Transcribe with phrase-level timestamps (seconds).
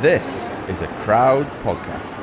[0.00, 2.16] This is a Crowd podcast.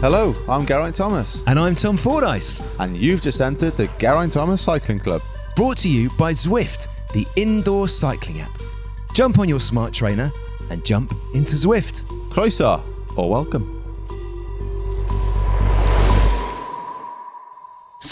[0.00, 2.60] Hello, I'm Geraint Thomas, And I'm Tom Fordyce.
[2.78, 5.22] and you've just entered the Geraint Thomas Cycling Club.
[5.56, 8.50] Brought to you by Zwift, the indoor cycling app.
[9.14, 10.30] Jump on your smart trainer
[10.70, 12.02] and jump into Zwift.
[12.30, 12.82] Croeso,
[13.16, 13.73] or welcome.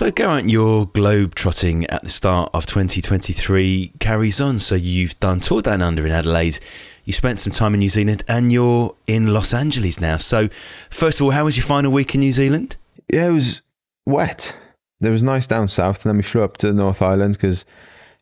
[0.02, 4.58] So, Geraint, your globe trotting at the start of 2023 carries on.
[4.58, 6.58] So, you've done Tour Down Under in Adelaide,
[7.04, 10.16] you spent some time in New Zealand, and you're in Los Angeles now.
[10.16, 10.48] So,
[10.90, 12.74] first of all, how was your final week in New Zealand?
[13.12, 13.62] Yeah, it was
[14.04, 14.52] wet.
[15.00, 17.64] It was nice down south, and then we flew up to North Island because,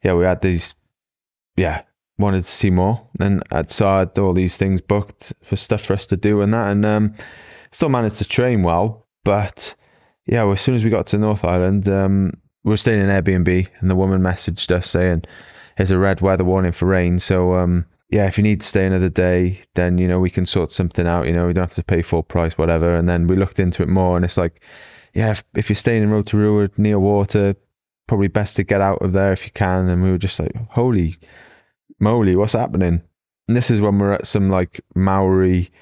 [0.04, 0.74] yeah, we had these,
[1.56, 1.80] yeah,
[2.18, 5.86] wanted to see more, and I'd so I had all these things booked for stuff
[5.86, 7.14] for us to do and that, and um,
[7.72, 9.74] still managed to train well, but
[10.30, 13.08] yeah, well, as soon as we got to North Island, um, we were staying in
[13.08, 15.24] Airbnb, and the woman messaged us saying,
[15.76, 18.86] "There's a red weather warning for rain, so um, yeah, if you need to stay
[18.86, 21.26] another day, then you know we can sort something out.
[21.26, 23.82] You know, we don't have to pay full price, whatever." And then we looked into
[23.82, 24.62] it more, and it's like,
[25.14, 27.56] yeah, if, if you're staying in Rotorua near water,
[28.06, 29.88] probably best to get out of there if you can.
[29.88, 31.16] And we were just like, holy
[31.98, 33.02] moly, what's happening?
[33.48, 35.72] And this is when we're at some like Maori,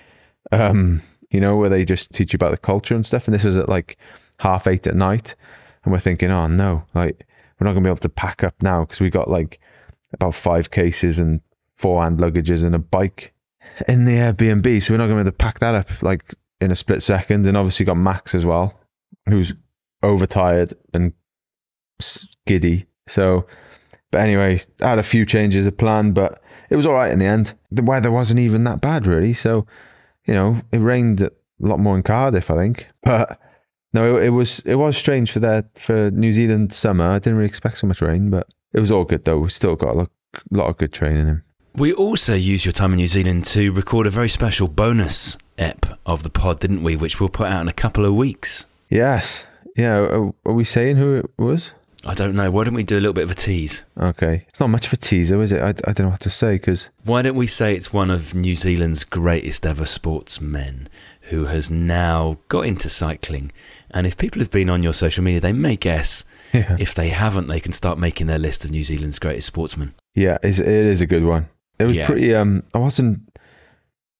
[0.52, 3.26] um, you know, where they just teach you about the culture and stuff.
[3.26, 3.98] And this was at like
[4.38, 5.34] half eight at night,
[5.84, 7.26] and we're thinking, oh no, like
[7.58, 9.60] we're not gonna be able to pack up now because we got like
[10.12, 11.40] about five cases and
[11.76, 13.32] four hand luggages and a bike
[13.86, 16.70] in the Airbnb, so we're not gonna be able to pack that up like in
[16.70, 17.46] a split second.
[17.46, 18.78] And obviously got Max as well,
[19.28, 19.54] who's
[20.02, 21.12] overtired and
[22.46, 22.86] giddy.
[23.08, 23.46] So,
[24.10, 27.18] but anyway, I had a few changes of plan, but it was all right in
[27.18, 27.54] the end.
[27.70, 29.34] The weather wasn't even that bad, really.
[29.34, 29.66] So,
[30.24, 31.30] you know, it rained a
[31.60, 32.86] lot more in Cardiff, I think.
[33.02, 33.40] But
[33.98, 37.04] no, it, it was it was strange for that for New Zealand summer.
[37.04, 39.38] I didn't really expect so much rain, but it was all good though.
[39.38, 40.10] We still got a lot,
[40.50, 41.42] lot of good training in.
[41.74, 45.86] We also used your time in New Zealand to record a very special bonus ep
[46.06, 46.94] of the pod, didn't we?
[46.96, 48.66] Which we'll put out in a couple of weeks.
[48.88, 49.96] Yes, yeah.
[49.96, 51.72] Are, are we saying who it was?
[52.06, 52.50] I don't know.
[52.50, 53.84] Why don't we do a little bit of a tease?
[53.98, 55.60] Okay, it's not much of a teaser, is it?
[55.60, 58.34] I, I don't know what to say because Why don't we say it's one of
[58.34, 60.88] New Zealand's greatest ever sportsmen
[61.22, 63.50] who has now got into cycling?
[63.92, 66.24] And if people have been on your social media, they may guess.
[66.52, 69.94] yeah, If they haven't, they can start making their list of New Zealand's greatest sportsmen.
[70.14, 71.48] yeah, it's, it is a good one.
[71.78, 72.06] It was Yeah.
[72.06, 72.34] pretty.
[72.34, 73.20] Um, I wasn't.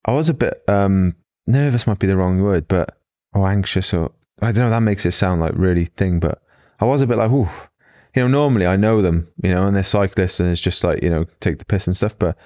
[0.05, 1.15] I was a bit um
[1.47, 1.87] nervous.
[1.87, 2.99] Might be the wrong word, but
[3.35, 4.71] or anxious or I don't know.
[4.71, 6.41] That makes it sound like really thing, but
[6.81, 7.49] I was a bit like, ooh.
[8.17, 11.03] You know, normally I know them, you know, and they're cyclists, and it's just like
[11.03, 12.17] you know, take the piss and stuff.
[12.19, 12.37] But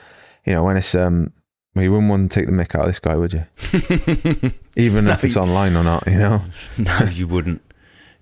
[0.44, 1.32] you know, when it's um,
[1.74, 3.44] well, you wouldn't want to take the mick out of this guy, would you?
[4.76, 6.42] Even if it's online or not, you know.
[6.78, 7.62] no, you wouldn't.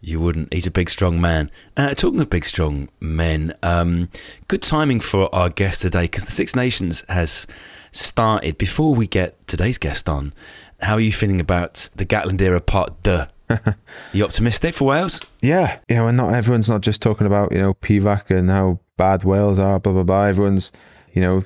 [0.01, 0.53] You wouldn't.
[0.53, 1.51] He's a big, strong man.
[1.77, 4.09] Uh, talking of big, strong men, um,
[4.49, 7.47] good timing for our guest today because the Six Nations has
[7.91, 8.57] started.
[8.57, 10.33] Before we get today's guest on,
[10.81, 13.27] how are you feeling about the Gatland era part deux?
[14.13, 15.21] you optimistic for Wales?
[15.43, 18.79] Yeah, you know, and not everyone's not just talking about you know Pivac and how
[18.97, 20.23] bad Wales are, blah blah blah.
[20.23, 20.73] Everyone's,
[21.13, 21.45] you know,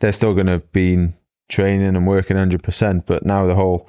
[0.00, 1.08] they're still going to be
[1.48, 3.88] training and working hundred percent, but now the whole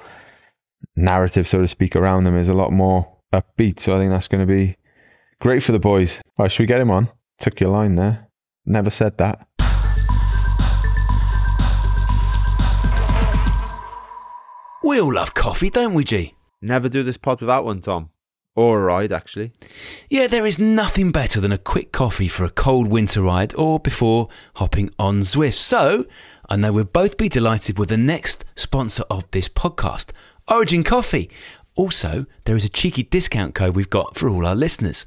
[0.96, 3.80] narrative, so to speak, around them is a lot more upbeat.
[3.80, 4.76] So I think that's going to be
[5.40, 6.20] great for the boys.
[6.38, 7.08] All right, should we get him on?
[7.38, 8.28] Took your line there.
[8.64, 9.46] Never said that.
[14.82, 16.34] We all love coffee, don't we, G?
[16.62, 18.10] Never do this pod without one, Tom.
[18.56, 19.52] Or a ride, actually.
[20.08, 23.78] Yeah, there is nothing better than a quick coffee for a cold winter ride or
[23.78, 25.58] before hopping on Zwift.
[25.58, 26.06] So,
[26.48, 30.10] I know we'll both be delighted with the next sponsor of this podcast,
[30.48, 31.30] Origin Coffee.
[31.74, 35.04] Also, there is a cheeky discount code we've got for all our listeners.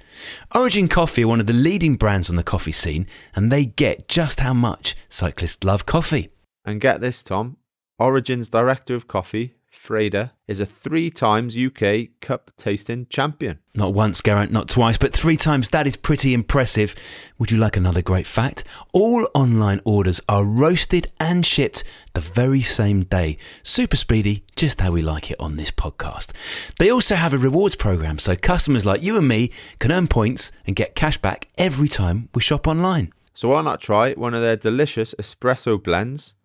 [0.54, 4.08] Origin Coffee are one of the leading brands on the coffee scene, and they get
[4.08, 6.30] just how much cyclists love coffee.
[6.66, 7.58] And get this, Tom.
[7.98, 13.60] Origin's director of coffee, Freda, is a three times UK Cup tasting champion.
[13.74, 15.70] Not once, Geraint, not twice, but three times.
[15.70, 16.94] That is pretty impressive.
[17.38, 18.66] Would you like another great fact?
[18.92, 21.84] All online orders are roasted and shipped
[22.14, 23.38] the very same day.
[23.64, 26.34] Super speedy, just how we like it on this podcast.
[26.78, 30.52] They also have a rewards program, so customers like you and me can earn points
[30.68, 33.14] and get cash back every time we shop online.
[33.34, 36.36] So why not try one of their delicious espresso blends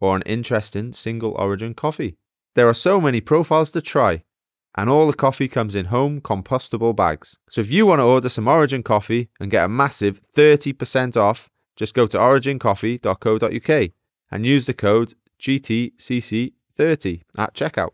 [0.00, 2.16] or an interesting single origin coffee?
[2.58, 4.24] There are so many profiles to try,
[4.76, 7.36] and all the coffee comes in home compostable bags.
[7.48, 11.48] So if you want to order some Origin coffee and get a massive 30% off,
[11.76, 13.90] just go to origincoffee.co.uk
[14.32, 17.90] and use the code GTCC30 at checkout.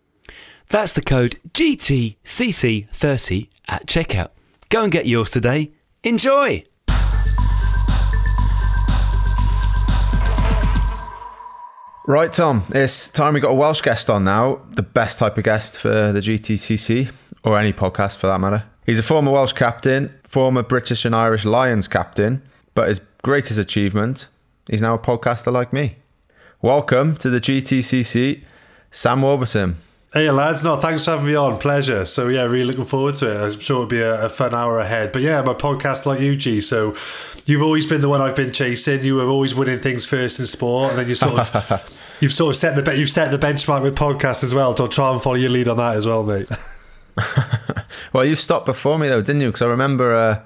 [0.70, 4.30] That's the code GTCC30 at checkout.
[4.70, 5.72] Go and get yours today.
[6.02, 6.64] Enjoy!
[12.06, 15.44] Right, Tom, it's time we got a Welsh guest on now, the best type of
[15.44, 17.10] guest for the GTCC,
[17.44, 18.64] or any podcast for that matter.
[18.84, 22.42] He's a former Welsh captain, former British and Irish Lions captain,
[22.74, 24.28] but his greatest achievement,
[24.68, 25.96] he's now a podcaster like me.
[26.60, 28.44] Welcome to the GTCC,
[28.90, 29.76] Sam Warburton.
[30.12, 31.58] Hey lads, no, thanks for having me on.
[31.58, 32.04] Pleasure.
[32.04, 33.42] So yeah, really looking forward to it.
[33.54, 35.10] I'm sure it'll be a, a, fun hour ahead.
[35.10, 36.60] But yeah, my podcast like you, G.
[36.60, 36.94] So
[37.46, 39.02] you've always been the one I've been chasing.
[39.02, 42.54] You were always winning things first in sport, and then you sort of you've sort
[42.54, 44.74] of set the you've set the benchmark with podcasts as well.
[44.74, 46.48] Don't try and follow your lead on that as well, mate.
[48.12, 49.48] well, you stopped before me though, didn't you?
[49.48, 50.42] Because I remember uh,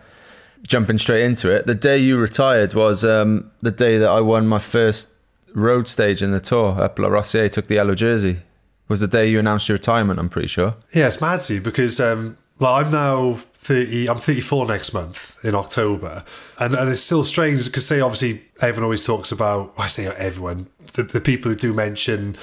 [0.66, 1.66] jumping straight into it.
[1.66, 5.08] The day you retired was um, the day that I won my first
[5.54, 7.50] road stage in the tour up La Rosière.
[7.50, 8.42] Took the yellow jersey
[8.88, 10.18] was the day you announced your retirement.
[10.18, 10.74] I'm pretty sure.
[10.94, 14.08] Yeah, it's mad to you because um, well, I'm now 30.
[14.08, 16.24] I'm 34 next month in October,
[16.58, 19.74] and and it's still strange because say obviously everyone always talks about.
[19.76, 22.36] I say everyone, the, the people who do mention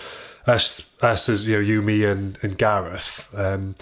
[0.45, 3.27] us, us as you know, you, me, and and Gareth.
[3.36, 3.74] Um,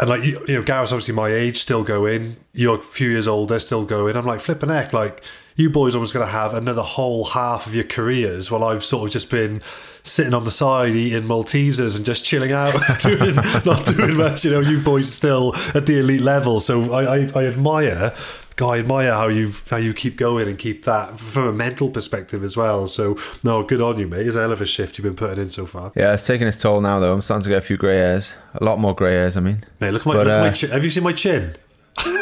[0.00, 2.38] and like you, you know, Gareth's obviously my age, still going.
[2.54, 4.16] You're a few years older, still going.
[4.16, 5.22] I'm like flipping heck, like
[5.56, 8.82] you boys are almost going to have another whole half of your careers while I've
[8.82, 9.60] sort of just been
[10.04, 14.44] sitting on the side eating Maltesers and just chilling out, doing, not doing much.
[14.44, 16.60] You know, you boys still at the elite level.
[16.60, 18.14] So I, I, I admire
[18.56, 21.90] God, I admire how you how you keep going and keep that from a mental
[21.90, 22.86] perspective as well.
[22.86, 24.24] So no, good on you, mate.
[24.26, 25.90] It's a hell of a shift you've been putting in so far.
[25.96, 27.14] Yeah, it's taking its toll now though.
[27.14, 29.36] I'm starting to get a few grey hairs, a lot more grey hairs.
[29.36, 30.70] I mean, mate, look at my, but, look uh, my chin.
[30.70, 31.56] Have you seen my chin?
[32.06, 32.12] yeah,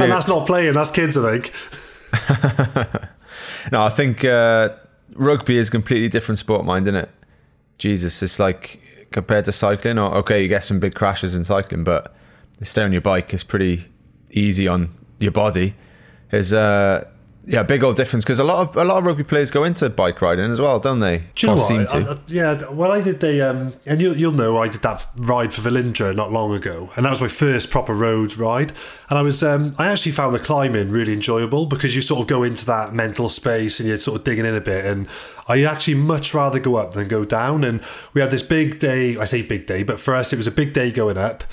[0.00, 0.74] and that's not playing.
[0.74, 1.52] That's kids, I think.
[3.72, 4.76] no, I think uh,
[5.18, 7.10] rugby is a completely different sport, mind, isn't it?
[7.76, 8.80] Jesus, it's like
[9.10, 9.98] compared to cycling.
[9.98, 12.14] Or okay, you get some big crashes in cycling, but
[12.62, 13.86] stay on your bike is pretty
[14.30, 15.74] easy on your body.
[16.30, 17.08] Is uh,
[17.48, 19.88] yeah, big old difference because a lot of a lot of rugby players go into
[19.88, 21.24] bike riding as well, don't they?
[21.34, 21.94] Do you know what?
[21.94, 25.06] I, I, yeah, when I did the um, and you, you'll know I did that
[25.16, 28.74] ride for Velindre not long ago, and that was my first proper road ride.
[29.08, 32.26] And I was um, I actually found the climbing really enjoyable because you sort of
[32.26, 34.84] go into that mental space and you're sort of digging in a bit.
[34.84, 35.08] And
[35.48, 37.64] I actually much rather go up than go down.
[37.64, 37.80] And
[38.12, 39.16] we had this big day.
[39.16, 41.44] I say big day, but for us it was a big day going up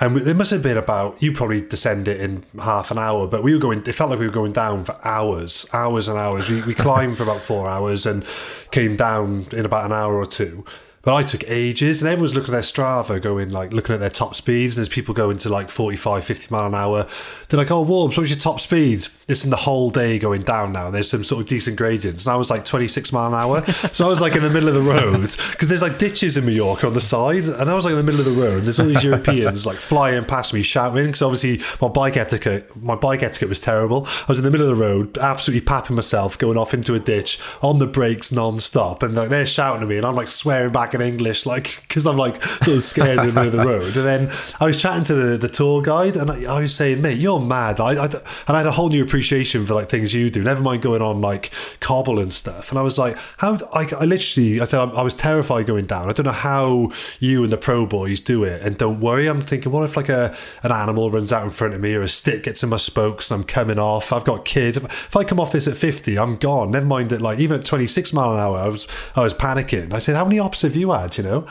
[0.00, 3.42] and it must have been about you probably descend it in half an hour but
[3.42, 6.48] we were going it felt like we were going down for hours hours and hours
[6.48, 8.24] we, we climbed for about four hours and
[8.70, 10.64] came down in about an hour or two
[11.02, 14.10] but I took ages, and everyone's looking at their Strava, going like looking at their
[14.10, 14.76] top speeds.
[14.76, 17.06] There's people going to like 45, 50 mile an hour.
[17.48, 20.72] They're like, "Oh, Warbs, what's your top speeds?" It's in the whole day going down
[20.72, 20.90] now.
[20.90, 23.64] There's some sort of decent gradients, and I was like 26 mile an hour.
[23.92, 26.44] so I was like in the middle of the road because there's like ditches in
[26.44, 28.58] Mallorca on the side, and I was like in the middle of the road.
[28.58, 32.76] And there's all these Europeans like flying past me, shouting because obviously my bike etiquette,
[32.82, 34.06] my bike etiquette was terrible.
[34.06, 37.00] I was in the middle of the road, absolutely papping myself, going off into a
[37.00, 40.72] ditch on the brakes non-stop, and like they're shouting at me, and I'm like swearing
[40.72, 43.52] back back in English, like because I'm like sort of scared in the middle of
[43.52, 43.96] the road.
[43.96, 47.02] And then I was chatting to the, the tour guide, and I, I was saying,
[47.02, 49.19] "Mate, you're mad." I, I, and I had a whole new appreciation
[49.66, 50.42] for like things you do.
[50.42, 51.50] Never mind going on like
[51.80, 52.70] cobble and stuff.
[52.70, 55.86] And I was like, "How?" I, I literally, I said, I, I was terrified going
[55.86, 56.08] down.
[56.08, 58.62] I don't know how you and the pro boys do it.
[58.62, 61.74] And don't worry, I'm thinking, what if like a an animal runs out in front
[61.74, 64.12] of me, or a stick gets in my spokes, I'm coming off.
[64.12, 64.76] I've got kids.
[64.76, 66.70] If, if I come off this at 50, I'm gone.
[66.70, 69.92] Never mind that, like even at 26 mile an hour, I was I was panicking.
[69.92, 71.46] I said, "How many ops have you had?" You know.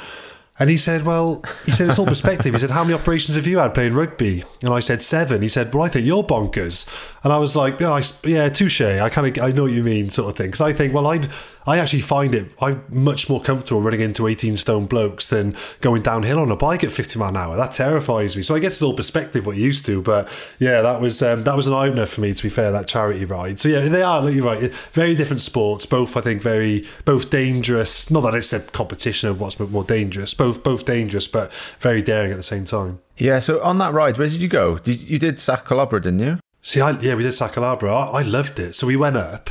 [0.59, 2.53] And he said, Well, he said, it's all perspective.
[2.53, 4.43] He said, How many operations have you had playing rugby?
[4.61, 5.41] And I said, Seven.
[5.41, 6.87] He said, Well, I think you're bonkers.
[7.23, 8.81] And I was like, Yeah, I, yeah touche.
[8.81, 10.47] I kind of, I know what you mean, sort of thing.
[10.47, 11.29] Because I think, well, I'd,
[11.65, 16.01] I actually find it, I'm much more comfortable running into 18 stone blokes than going
[16.01, 17.55] downhill on a bike at 50 mile an hour.
[17.55, 18.41] That terrifies me.
[18.41, 20.01] So I guess it's all perspective what you used to.
[20.01, 22.71] But yeah, that was um, that was an eye opener for me, to be fair,
[22.71, 23.59] that charity ride.
[23.59, 25.85] So yeah, they are, you're right, very different sports.
[25.85, 28.09] Both, I think, very, both dangerous.
[28.09, 30.33] Not that it's a competition of what's more dangerous.
[30.33, 32.99] Both, both dangerous, but very daring at the same time.
[33.17, 34.77] Yeah, so on that ride, where did you go?
[34.77, 36.39] Did, you did Sa Calobra, didn't you?
[36.61, 37.91] See, I, yeah, we did Sa Calobra.
[37.91, 38.75] I, I loved it.
[38.75, 39.49] So we went up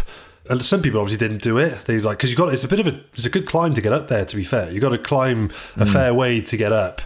[0.57, 1.73] some people obviously didn't do it.
[1.87, 3.81] They like because you got it's a bit of a it's a good climb to
[3.81, 4.25] get up there.
[4.25, 5.93] To be fair, you got to climb a mm.
[5.93, 7.01] fair way to get up.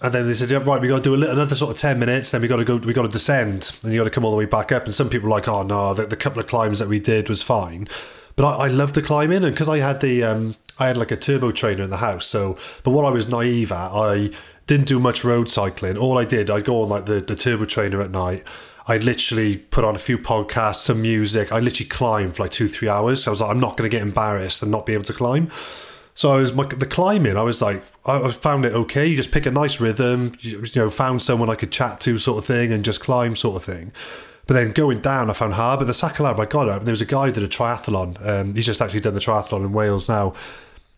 [0.00, 1.76] And then they said, yeah, right, we got to do a little, another sort of
[1.76, 2.30] ten minutes.
[2.30, 4.30] Then we got to go, we got to descend, and you got to come all
[4.30, 4.84] the way back up.
[4.84, 7.28] And some people were like, oh no, the, the couple of climbs that we did
[7.28, 7.88] was fine.
[8.36, 11.10] But I, I love the climbing, and because I had the, um, I had like
[11.10, 12.26] a turbo trainer in the house.
[12.26, 14.30] So, but what I was naive at, I
[14.68, 15.98] didn't do much road cycling.
[15.98, 18.44] All I did, I'd go on like the, the turbo trainer at night.
[18.88, 21.52] I literally put on a few podcasts, some music.
[21.52, 23.22] I literally climbed for like two, three hours.
[23.22, 25.12] So I was like, I'm not going to get embarrassed and not be able to
[25.12, 25.50] climb.
[26.14, 27.36] So I was the climbing.
[27.36, 29.06] I was like, I found it okay.
[29.06, 30.32] You just pick a nice rhythm.
[30.40, 33.56] You, know, found someone I could chat to, sort of thing, and just climb, sort
[33.56, 33.92] of thing.
[34.46, 35.78] But then going down, I found hard.
[35.78, 37.48] But the Sa Calobra, I got up, and there was a guy who did a
[37.48, 38.26] triathlon.
[38.26, 40.34] Um, he's just actually done the triathlon in Wales now.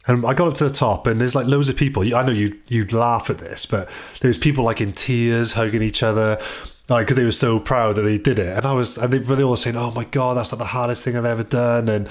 [0.06, 2.02] And I got up to the top, and there's like loads of people.
[2.14, 3.90] I know you you'd laugh at this, but
[4.22, 6.38] there's people like in tears, hugging each other,
[6.90, 8.56] like because they were so proud that they did it.
[8.56, 11.04] And I was, and they, they all saying, "Oh my god, that's like the hardest
[11.04, 12.08] thing I've ever done." And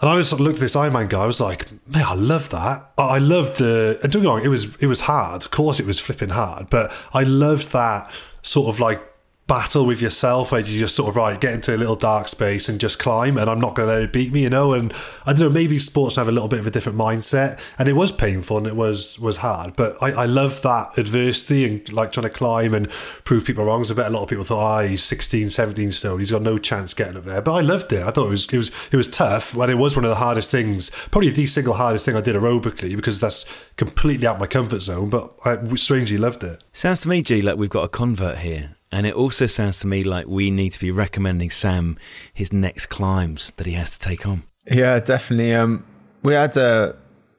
[0.00, 1.22] and I just looked at this Ironman guy.
[1.22, 2.90] I was like, "Man, I love that.
[2.96, 4.00] I loved the.
[4.02, 5.44] And don't get me wrong, it was it was hard.
[5.44, 8.10] Of course, it was flipping hard, but I loved that
[8.42, 9.02] sort of like
[9.50, 12.68] battle with yourself where you just sort of right get into a little dark space
[12.68, 14.72] and just climb and I'm not going to let it beat me you know?
[14.74, 14.94] And
[15.26, 17.94] I don't know maybe sports have a little bit of a different mindset and it
[17.94, 22.12] was painful and it was was hard but I, I love that adversity and like
[22.12, 22.88] trying to climb and
[23.24, 23.82] prove people wrong.
[23.82, 26.16] So I bet a lot of people thought ah oh, he's 16 17 still.
[26.18, 27.42] He's got no chance getting up there.
[27.42, 28.06] But I loved it.
[28.06, 30.14] I thought it was it was it was tough when it was one of the
[30.14, 34.46] hardest things probably the single hardest thing I did aerobically because that's completely out my
[34.46, 36.62] comfort zone but I strangely loved it.
[36.72, 39.86] Sounds to me G like we've got a convert here and it also sounds to
[39.86, 41.98] me like we need to be recommending Sam
[42.32, 44.42] his next climbs that he has to take on.
[44.70, 45.54] Yeah, definitely.
[45.54, 45.84] Um,
[46.22, 46.92] we had uh,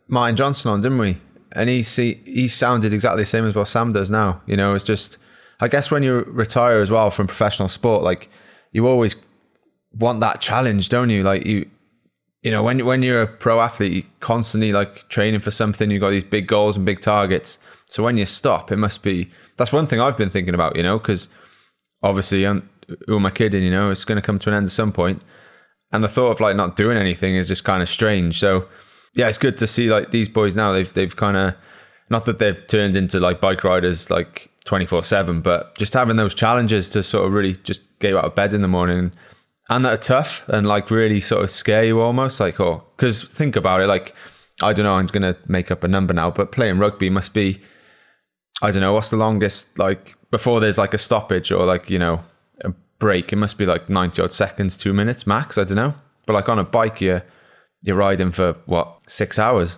[0.08, 1.18] Martin Johnson on, didn't we?
[1.54, 4.42] And he see, he sounded exactly the same as what Sam does now.
[4.46, 5.18] You know, it's just,
[5.60, 8.30] I guess when you retire as well from professional sport, like
[8.72, 9.16] you always
[9.94, 11.24] want that challenge, don't you?
[11.24, 11.70] Like you,
[12.42, 15.92] you know, when when you're a pro athlete, you're constantly like training for something.
[15.92, 17.60] You've got these big goals and big targets.
[17.86, 19.30] So when you stop, it must be.
[19.58, 20.76] That's one thing I've been thinking about.
[20.76, 21.30] You know, because
[22.04, 22.70] obviously, I'm,
[23.08, 23.64] who am I kidding?
[23.64, 25.22] You know, it's going to come to an end at some point.
[25.92, 28.40] And the thought of like not doing anything is just kind of strange.
[28.40, 28.68] So
[29.14, 30.72] yeah, it's good to see like these boys now.
[30.72, 31.56] They've they've kind of
[32.10, 36.16] not that they've turned into like bike riders like twenty four seven, but just having
[36.16, 39.12] those challenges to sort of really just get out of bed in the morning
[39.70, 43.24] and that are tough and like really sort of scare you almost like oh because
[43.24, 44.14] think about it like
[44.62, 47.62] I don't know I'm gonna make up a number now, but playing rugby must be
[48.62, 52.00] I don't know what's the longest like before there's like a stoppage or like you
[52.00, 52.24] know
[52.64, 53.34] a break.
[53.34, 55.58] It must be like ninety odd seconds, two minutes max.
[55.58, 55.96] I don't know.
[56.26, 57.24] But like on a bike, you're
[57.82, 59.78] you're riding for what six hours.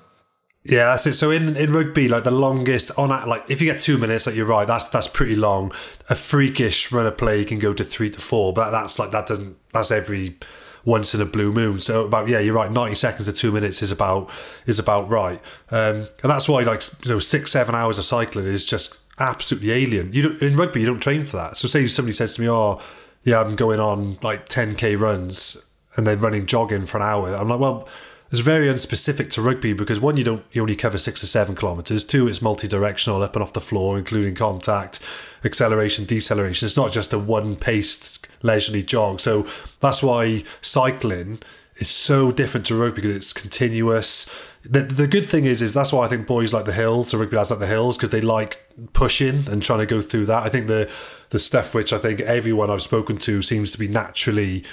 [0.66, 1.14] Yeah, that's it.
[1.14, 4.36] So in, in rugby, like the longest on like if you get two minutes, like
[4.36, 5.74] you're right, that's that's pretty long.
[6.10, 9.28] A freakish run of play can go to three to four, but that's like that
[9.28, 10.38] doesn't that's every
[10.86, 11.80] once in a blue moon.
[11.80, 12.72] So about yeah, you're right.
[12.72, 14.30] Ninety seconds to two minutes is about
[14.66, 15.40] is about right,
[15.72, 19.72] um, and that's why like you know six seven hours of cycling is just absolutely
[19.72, 20.12] alien.
[20.14, 21.58] You in rugby, you don't train for that.
[21.58, 22.82] So say somebody says to me, "Oh,
[23.24, 27.34] yeah, I'm going on like 10k runs," and then running jogging for an hour.
[27.34, 27.88] I'm like, well.
[28.32, 31.54] It's very unspecific to rugby because one, you don't you only cover six or seven
[31.54, 32.04] kilometers.
[32.04, 35.00] Two, it's multi-directional, up and off the floor, including contact,
[35.46, 36.66] acceleration, deceleration.
[36.66, 39.20] It's not just a one-paced leisurely jog.
[39.20, 39.48] So
[39.80, 41.40] that's why cycling
[41.78, 44.32] is so different to rugby because it's continuous
[44.64, 47.18] the, the good thing is is that's why I think boys like the hills, the
[47.18, 50.44] rugby lads like the hills because they like pushing and trying to go through that.
[50.44, 50.90] I think the
[51.30, 54.64] the stuff which I think everyone I've spoken to seems to be naturally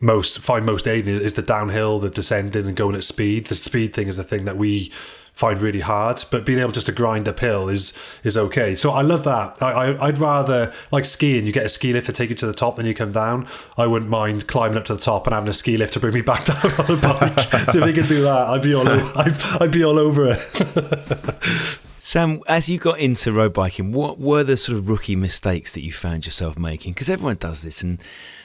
[0.00, 3.46] most find most aiding is the downhill, the descending and going at speed.
[3.46, 4.90] The speed thing is the thing that we
[5.34, 6.22] find really hard.
[6.30, 8.74] But being able just to grind uphill is is okay.
[8.74, 9.62] So I love that.
[9.62, 11.44] I, I would rather like skiing.
[11.44, 13.46] You get a ski lift to take you to the top, then you come down.
[13.76, 16.14] I wouldn't mind climbing up to the top and having a ski lift to bring
[16.14, 17.38] me back down on a bike.
[17.70, 20.30] so if we could do that, I'd be all over, I'd, I'd be all over
[20.30, 21.78] it.
[21.98, 25.80] Sam, as you got into road biking, what were the sort of rookie mistakes that
[25.82, 26.92] you found yourself making?
[26.92, 27.98] Because everyone does this, and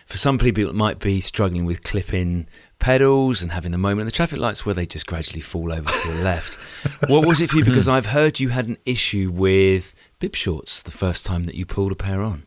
[0.06, 2.48] for some people, it might be struggling with clipping
[2.80, 5.90] pedals and having the moment in the traffic lights where they just gradually fall over
[5.90, 6.60] to the left.
[7.10, 7.66] What was it for you?
[7.66, 11.66] Because I've heard you had an issue with bib shorts the first time that you
[11.66, 12.44] pulled a pair on.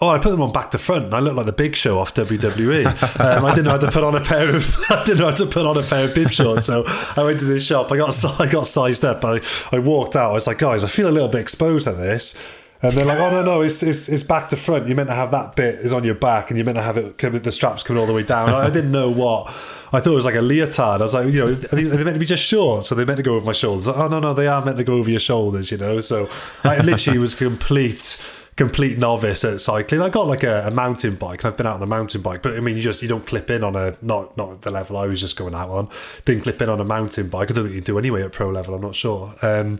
[0.00, 1.98] Oh, I put them on back to front, and I looked like the Big Show
[1.98, 2.84] off WWE.
[3.20, 5.36] Um, I didn't know how to put on a pair of I didn't know how
[5.36, 6.82] to put on a pair of bib shorts, so
[7.16, 7.92] I went to this shop.
[7.92, 9.24] I got I got sized up.
[9.24, 9.40] I
[9.70, 10.30] I walked out.
[10.30, 12.34] I was like, guys, I feel a little bit exposed at this.
[12.84, 14.86] And they're like, oh no no, it's, it's it's back to front.
[14.86, 16.98] You're meant to have that bit is on your back, and you're meant to have
[16.98, 18.50] it the straps coming all the way down.
[18.50, 19.46] I, I didn't know what.
[19.92, 21.00] I thought it was like a leotard.
[21.00, 22.84] I was like, you know, are they, are they meant to be just short?
[22.84, 23.88] So they meant to go over my shoulders.
[23.88, 25.70] oh no no, they are meant to go over your shoulders.
[25.70, 26.28] You know, so
[26.62, 28.22] I literally was complete
[28.56, 30.00] complete novice at cycling.
[30.00, 32.42] I got like a, a, mountain bike, and I've been out on the mountain bike.
[32.42, 34.96] But I mean, you just you don't clip in on a not not the level
[34.96, 35.88] I was just going out on.
[36.24, 37.50] Didn't clip in on a mountain bike.
[37.50, 38.74] I don't think you do anyway at pro level.
[38.74, 39.34] I'm not sure.
[39.42, 39.78] Um,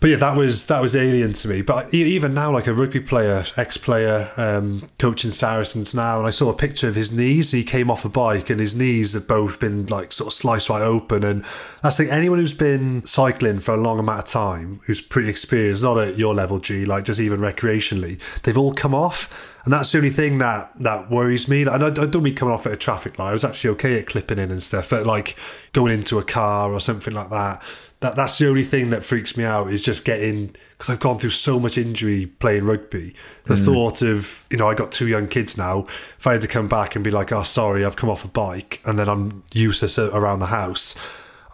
[0.00, 1.62] but yeah, that was that was alien to me.
[1.62, 6.50] But even now, like a rugby player, ex-player, um, coaching Saracens now, and I saw
[6.50, 7.52] a picture of his knees.
[7.52, 10.68] He came off a bike, and his knees have both been like sort of sliced
[10.68, 11.24] right open.
[11.24, 11.44] And
[11.82, 12.12] that's the thing.
[12.12, 16.18] Anyone who's been cycling for a long amount of time, who's pretty experienced, not at
[16.18, 19.54] your level, G, like just even recreationally, they've all come off.
[19.64, 21.62] And that's the only thing that that worries me.
[21.62, 23.30] And I, I don't mean coming off at a traffic light.
[23.30, 25.36] I was actually okay at clipping in and stuff, but like
[25.72, 27.62] going into a car or something like that
[28.00, 31.18] that that's the only thing that freaks me out is just getting because I've gone
[31.18, 33.14] through so much injury playing rugby.
[33.46, 33.64] The Mm.
[33.64, 35.86] thought of you know I got two young kids now.
[36.18, 38.28] If I had to come back and be like, oh sorry, I've come off a
[38.28, 40.94] bike and then I'm useless around the house.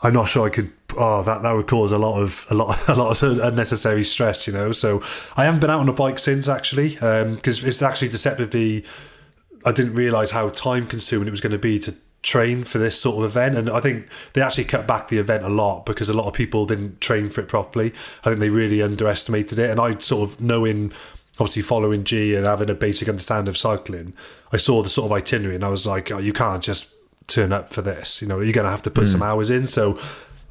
[0.03, 0.73] I'm not sure I could.
[0.97, 4.47] Oh, that that would cause a lot of a lot a lot of unnecessary stress,
[4.49, 4.73] you know.
[4.73, 5.01] So
[5.37, 8.85] I haven't been out on a bike since actually, because it's actually deceptively.
[9.65, 13.01] I didn't realize how time consuming it was going to be to train for this
[13.01, 16.09] sort of event, and I think they actually cut back the event a lot because
[16.09, 17.93] a lot of people didn't train for it properly.
[18.25, 20.93] I think they really underestimated it, and I sort of knowing.
[21.41, 24.13] Obviously, following G and having a basic understanding of cycling,
[24.53, 26.93] I saw the sort of itinerary and I was like, oh, you can't just
[27.27, 28.21] turn up for this.
[28.21, 29.27] You know, you're going to have to put some hmm.
[29.27, 29.67] hours in.
[29.67, 29.99] So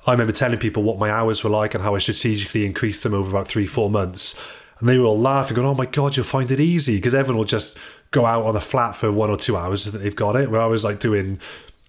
[0.08, 3.14] I remember telling people what my hours were like and how I strategically increased them
[3.14, 4.42] over about three, four months.
[4.80, 6.96] And they were all laughing, going, oh my God, you'll find it easy.
[6.96, 7.78] Because everyone will just
[8.12, 10.52] go out on the flat for one or two hours that they've got it.
[10.52, 11.40] Where I was like doing,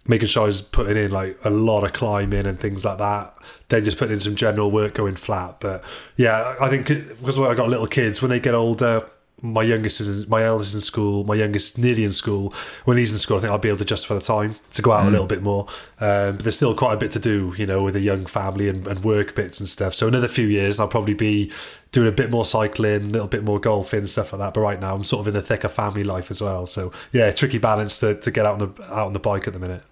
[0.07, 3.35] making sure I was putting in like a lot of climbing and things like that.
[3.69, 5.61] Then just putting in some general work going flat.
[5.61, 5.85] But
[6.17, 9.09] yeah, I think because I got little kids, when they get older,
[9.45, 12.55] my youngest is my eldest is in school, my youngest nearly in school.
[12.85, 14.93] When he's in school, I think I'll be able to justify the time to go
[14.93, 15.67] out a little bit more.
[15.99, 18.69] Um, but there's still quite a bit to do, you know, with a young family
[18.69, 19.95] and, and work bits and stuff.
[19.95, 21.51] So another few years, I'll probably be
[21.93, 24.55] doing a bit more cycling, a little bit more golfing, stuff like that.
[24.55, 26.67] But right now, I'm sort of in the thick of family life as well.
[26.67, 29.53] So yeah, tricky balance to, to get out on the out on the bike at
[29.53, 29.83] the minute.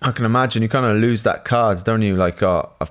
[0.00, 2.16] I can imagine you kind of lose that card, don't you?
[2.16, 2.90] Like, oh, I've,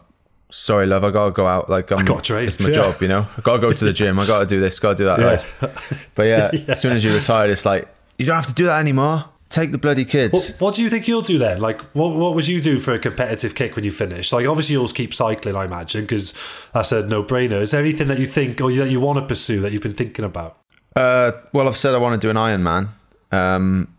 [0.49, 1.69] sorry, love, I gotta go out.
[1.69, 2.73] Like, I'm, gotta train, it's my yeah.
[2.73, 3.27] job, you know.
[3.37, 4.17] I gotta go to the gym.
[4.17, 4.79] I gotta do this.
[4.79, 5.19] Gotta do that.
[5.61, 6.07] Yeah.
[6.15, 7.87] But yeah, as soon as you retire, it's like
[8.17, 9.25] you don't have to do that anymore.
[9.51, 10.33] Take the bloody kids.
[10.33, 11.59] What, what do you think you'll do then?
[11.59, 14.31] Like, what what would you do for a competitive kick when you finish?
[14.31, 16.33] Like, obviously you'll keep cycling, I imagine, because
[16.73, 17.61] that's a no brainer.
[17.61, 19.93] Is there anything that you think or that you want to pursue that you've been
[19.93, 20.57] thinking about?
[20.95, 22.89] Uh, well, I've said I want to do an Ironman.
[23.31, 23.93] Um,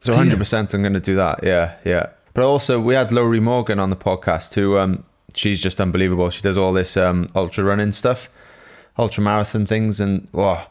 [0.00, 1.42] so Do 100% I'm going to do that.
[1.42, 2.10] Yeah, yeah.
[2.34, 6.30] But also, we had Lowri Morgan on the podcast who, um, she's just unbelievable.
[6.30, 8.28] She does all this um, ultra running stuff,
[8.98, 10.00] ultra marathon things.
[10.00, 10.66] And wow,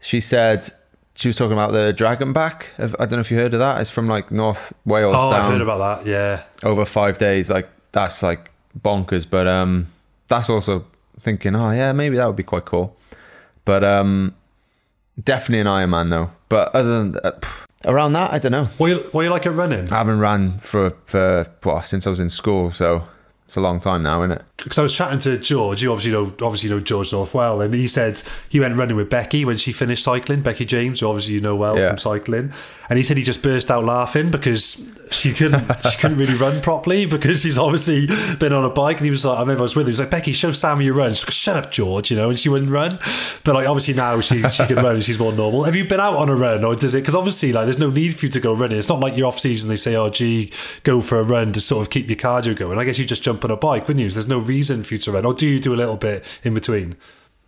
[0.00, 0.68] she said
[1.14, 2.70] she was talking about the Dragon Back.
[2.78, 3.80] I don't know if you heard of that.
[3.80, 6.10] It's from like North Wales Oh, I've heard about that.
[6.10, 6.42] Yeah.
[6.62, 7.50] over five days.
[7.50, 9.28] Like, that's like bonkers.
[9.28, 9.88] But um,
[10.28, 10.84] that's also
[11.20, 12.96] thinking, oh, yeah, maybe that would be quite cool.
[13.64, 14.34] But um,
[15.22, 16.30] definitely an Ironman though.
[16.48, 18.66] But other than that, pff, around that, I don't know.
[18.78, 19.90] What you, what you like a running?
[19.92, 23.08] I haven't ran for for well, since I was in school, so
[23.46, 24.42] it's a long time now, isn't it?
[24.56, 25.82] Because I was chatting to George.
[25.82, 29.10] You obviously know, obviously know George North well, and he said he went running with
[29.10, 30.40] Becky when she finished cycling.
[30.40, 31.88] Becky James, who obviously you know well Yeah.
[31.88, 32.52] from cycling,
[32.88, 36.60] and he said he just burst out laughing because she couldn't, she couldn't really run
[36.62, 38.06] properly because she's obviously
[38.38, 38.96] been on a bike.
[38.96, 39.88] And he was like, I remember I was with her.
[39.88, 41.12] He was like, Becky, show Sammy your run.
[41.12, 42.98] She's like, Shut up, George, you know, and she wouldn't run.
[43.44, 45.64] But like, obviously now she she can run and she's more normal.
[45.64, 47.00] Have you been out on a run, or does it?
[47.00, 48.78] Because obviously, like, there's no need for you to go running.
[48.78, 49.68] It's not like you're off season.
[49.68, 50.50] They say, oh, gee,
[50.84, 52.78] go for a run to sort of keep your cardio going.
[52.78, 54.10] I guess you just jump on a bike, wouldn't you?
[54.10, 56.54] There's no reason for you to run, or do you do a little bit in
[56.54, 56.96] between?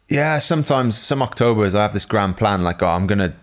[0.08, 3.34] Yeah, sometimes some Octobers I have this grand plan, like oh, I'm gonna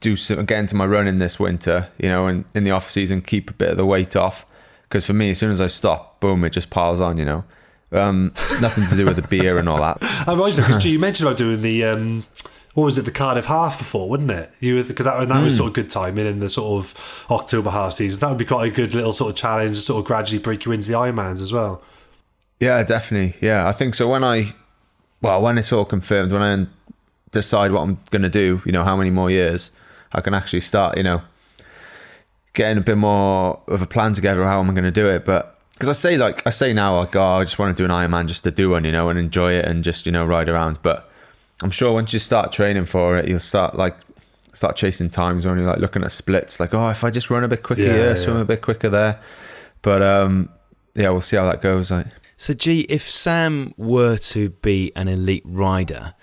[0.00, 3.22] do some, get into my running this winter, you know, and in the off season
[3.22, 4.46] keep a bit of the weight off.
[4.82, 7.44] Because for me, as soon as I stop, boom, it just piles on, you know.
[7.92, 9.98] Um, nothing to do with the beer and all that.
[10.26, 12.24] I'm right because you mentioned about doing the um,
[12.74, 14.50] what was it, the Cardiff half before, wouldn't it?
[14.60, 15.58] You because that, and that was hmm.
[15.58, 18.20] sort of good timing in the sort of October half season.
[18.20, 20.64] That would be quite a good little sort of challenge to sort of gradually break
[20.64, 21.82] you into the Ironmans as well.
[22.60, 23.36] Yeah, definitely.
[23.40, 24.08] Yeah, I think so.
[24.08, 24.54] When I,
[25.20, 26.66] well, when it's all confirmed, when I
[27.30, 29.70] decide what I'm going to do, you know, how many more years,
[30.12, 31.22] I can actually start, you know,
[32.54, 35.24] getting a bit more of a plan together how I'm going to do it.
[35.24, 37.84] But because I say like I say now, like oh, I just want to do
[37.84, 40.24] an Ironman just to do one, you know, and enjoy it and just you know
[40.24, 40.78] ride around.
[40.82, 41.10] But
[41.62, 43.96] I'm sure once you start training for it, you'll start like
[44.52, 47.44] start chasing times when you're like looking at splits, like oh, if I just run
[47.44, 48.14] a bit quicker Yeah, here, yeah.
[48.14, 49.20] swim a bit quicker there.
[49.82, 50.48] But um,
[50.94, 51.90] yeah, we'll see how that goes.
[51.90, 52.06] Like.
[52.36, 56.14] So, G, if Sam were to be an elite rider,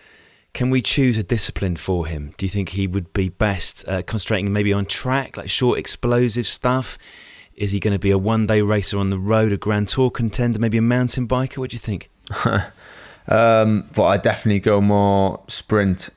[0.54, 2.34] can we choose a discipline for him?
[2.38, 6.46] Do you think he would be best uh, concentrating maybe on track, like short, explosive
[6.46, 6.98] stuff?
[7.56, 10.10] Is he going to be a one day racer on the road, a Grand Tour
[10.12, 11.58] contender, maybe a mountain biker?
[11.58, 12.10] What do you think?
[13.30, 16.10] Um, but I definitely go more sprint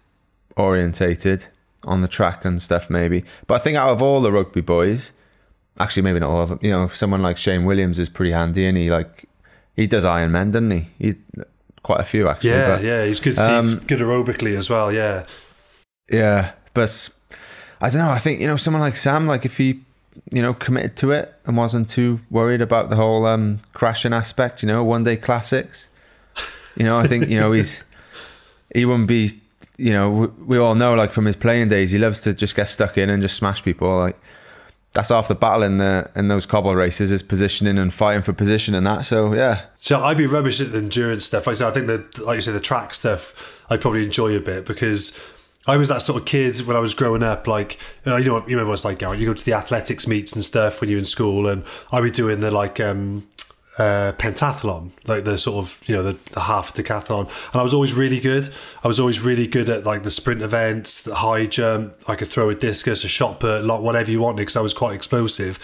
[0.57, 1.47] orientated
[1.85, 3.25] on the track and stuff, maybe.
[3.47, 5.13] But I think out of all the rugby boys,
[5.79, 6.59] actually maybe not all of them.
[6.63, 9.29] You know, someone like Shane Williams is pretty handy, and he like
[9.77, 10.89] he does Ironman, doesn't he?
[10.99, 11.15] He
[11.83, 12.51] quite a few actually.
[12.51, 13.39] Yeah, but, yeah, he's good.
[13.39, 14.93] Um, good aerobically as well.
[14.93, 15.27] Yeah,
[16.11, 16.53] yeah.
[16.75, 17.11] But
[17.81, 18.11] I don't know.
[18.11, 19.81] I think you know someone like Sam, like if he
[20.31, 24.63] you know committed to it and wasn't too worried about the whole um, crashing aspect,
[24.63, 25.89] you know, one day classics.
[26.77, 27.85] You know, I think you know he's
[28.75, 29.39] he wouldn't be.
[29.79, 32.55] You know, we, we all know like from his playing days, he loves to just
[32.55, 33.99] get stuck in and just smash people.
[33.99, 34.21] Like,
[34.93, 38.33] that's half the battle in the in those cobble races is positioning and fighting for
[38.33, 39.07] position and that.
[39.07, 41.47] So yeah, So I'd be rubbish at the endurance stuff.
[41.47, 44.37] Like I said, I think that, like you said, the track stuff I'd probably enjoy
[44.37, 45.19] a bit because
[45.67, 47.47] I was that sort of kid when I was growing up.
[47.47, 49.21] Like you know, you know you remember what it's like, Geraint.
[49.21, 52.11] You go to the athletics meets and stuff when you're in school, and I'd be
[52.11, 53.27] doing the like um,
[53.79, 57.73] uh, pentathlon, like the sort of you know the, the half decathlon, and I was
[57.73, 58.53] always really good.
[58.85, 61.95] I was always really good at like the sprint events, the high jump.
[62.07, 64.75] I could throw a discus, a shot put, like whatever you wanted, because I was
[64.75, 65.59] quite explosive.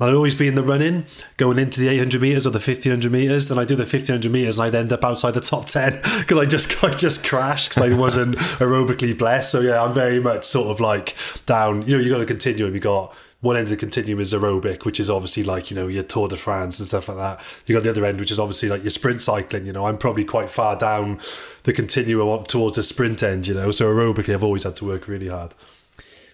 [0.00, 1.04] And I'd always be in the running,
[1.36, 3.50] going into the 800 meters or the 1500 meters.
[3.50, 6.38] And I do the 1500 meters, and I'd end up outside the top 10 because
[6.38, 9.52] I just I just crashed because I wasn't aerobically blessed.
[9.52, 11.14] So yeah, I'm very much sort of like
[11.46, 11.82] down.
[11.82, 12.74] You know, you got a continuum.
[12.74, 15.88] You got one end of the continuum is aerobic, which is obviously like you know
[15.88, 17.40] your Tour de France and stuff like that.
[17.66, 19.66] You got the other end, which is obviously like your sprint cycling.
[19.66, 21.20] You know, I'm probably quite far down
[21.64, 23.46] the continuum towards the sprint end.
[23.46, 25.54] You know, so aerobically, I've always had to work really hard.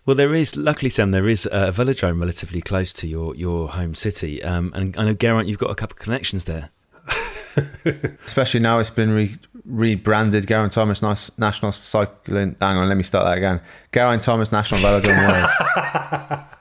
[0.06, 3.94] Well, there is, luckily, Sam, there is a velodrome relatively close to your, your home
[3.94, 4.42] city.
[4.42, 6.70] Um, and I know, Geraint, you've got a couple of connections there.
[8.24, 12.56] especially now it's been re- rebranded Geraint Thomas Nas- National Cycling.
[12.60, 13.60] Hang on, let me start that again.
[13.92, 16.54] Geraint Thomas National Velodrome Wales.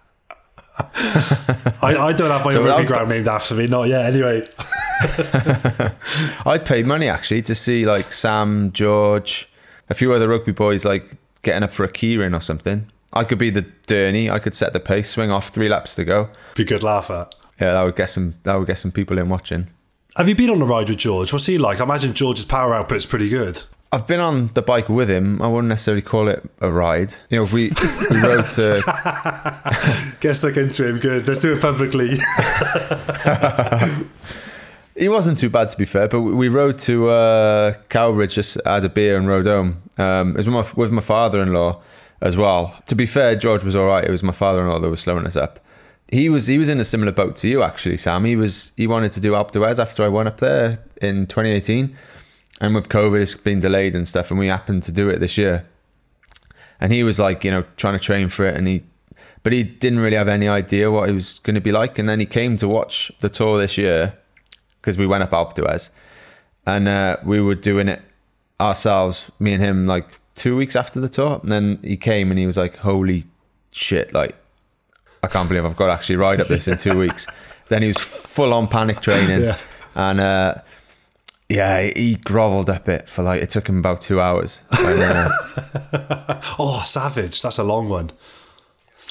[0.98, 4.14] I, I don't have my So own rugby ground named after me, not yet.
[4.14, 4.48] Anyway,
[6.46, 9.50] I'd pay money actually to see like Sam, George,
[9.90, 11.12] a few other rugby boys like
[11.44, 12.90] getting up for a keyring or something.
[13.14, 14.30] I could be the Derny.
[14.30, 16.30] I could set the pace, swing off three laps to go.
[16.56, 17.36] be good laugh at.
[17.62, 18.36] Yeah, that would get some.
[18.44, 19.68] That would get some people in watching.
[20.16, 21.32] Have you been on a ride with George?
[21.32, 21.80] What's he like?
[21.80, 23.62] I imagine George's power output's pretty good.
[23.92, 25.42] I've been on the bike with him.
[25.42, 27.16] I wouldn't necessarily call it a ride.
[27.30, 27.72] You know, we
[28.12, 31.00] we rode to Get stuck into him.
[31.00, 31.28] Good.
[31.28, 32.18] Let's do it publicly.
[34.98, 38.58] He wasn't too bad to be fair, but we we rode to uh, Cowbridge, just
[38.66, 39.84] had a beer and rode home.
[39.98, 41.80] Um, it was with my, with my father-in-law
[42.22, 42.76] as well.
[42.88, 44.04] To be fair, George was all right.
[44.04, 45.60] It was my father-in-law that was slowing us up.
[46.12, 48.26] He was he was in a similar boat to you actually, Sam.
[48.26, 51.96] He was he wanted to do Alpe d'Huez after I went up there in 2018,
[52.60, 55.38] and with COVID it's been delayed and stuff, and we happened to do it this
[55.38, 55.66] year.
[56.80, 58.84] And he was like, you know, trying to train for it, and he,
[59.44, 61.98] but he didn't really have any idea what it was going to be like.
[61.98, 64.14] And then he came to watch the tour this year
[64.82, 65.90] because we went up Alpe d'Huez,
[66.66, 68.02] and uh, we were doing it
[68.60, 71.40] ourselves, me and him, like two weeks after the tour.
[71.42, 73.24] And then he came and he was like, "Holy
[73.72, 74.14] shit!
[74.14, 74.36] Like,
[75.24, 77.26] I can't believe I've got to actually ride up this in two weeks."
[77.70, 79.58] then he was full on panic training, Yeah.
[79.96, 80.56] and uh,
[81.50, 84.62] yeah, he grovelled a bit for like it took him about two hours.
[84.72, 85.30] And, uh,
[86.60, 87.42] oh, savage.
[87.42, 88.12] That's a long one.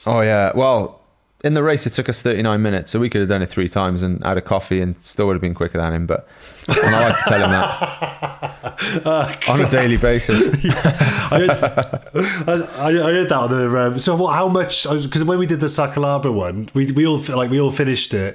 [0.06, 1.02] oh yeah, well.
[1.44, 3.68] In the race, it took us 39 minutes, so we could have done it three
[3.68, 6.06] times and had a coffee and still would have been quicker than him.
[6.06, 6.26] But
[6.66, 8.46] and I like to tell him that
[9.48, 10.64] on a daily basis.
[11.30, 11.50] I heard,
[12.78, 13.80] I, I heard that on the.
[13.80, 14.84] Um, so, what, how much?
[14.88, 18.12] Because when we did the Sa Calobra one, we we all like we all finished
[18.14, 18.34] it,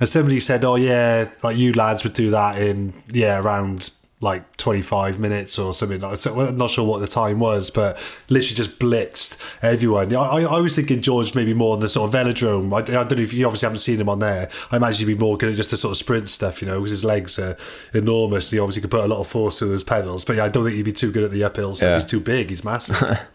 [0.00, 4.56] and somebody said, "Oh yeah, like you lads would do that in yeah around like
[4.56, 7.98] twenty five minutes or something." Like, so, I'm not sure what the time was, but
[8.28, 10.14] literally just blitzed everyone.
[10.14, 12.72] I, I, I was thinking George maybe more on the sort of velodrome.
[12.72, 14.48] I, I don't know if you obviously haven't seen him on there.
[14.70, 16.78] I imagine he'd be more good at just the sort of sprint stuff, you know,
[16.78, 17.56] because his legs are
[17.92, 18.50] enormous.
[18.50, 20.64] He obviously could put a lot of force to those pedals, but yeah, I don't
[20.64, 21.88] think he'd be too good at the uphill stuff.
[21.88, 21.94] Yeah.
[21.94, 22.50] He's too big.
[22.50, 23.18] He's massive.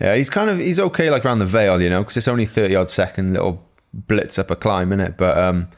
[0.00, 2.44] Yeah, he's kind of he's okay like around the Vale, you know, because it's only
[2.44, 3.64] thirty odd second little
[3.96, 5.16] blitz up a climb in it.
[5.16, 5.68] But um,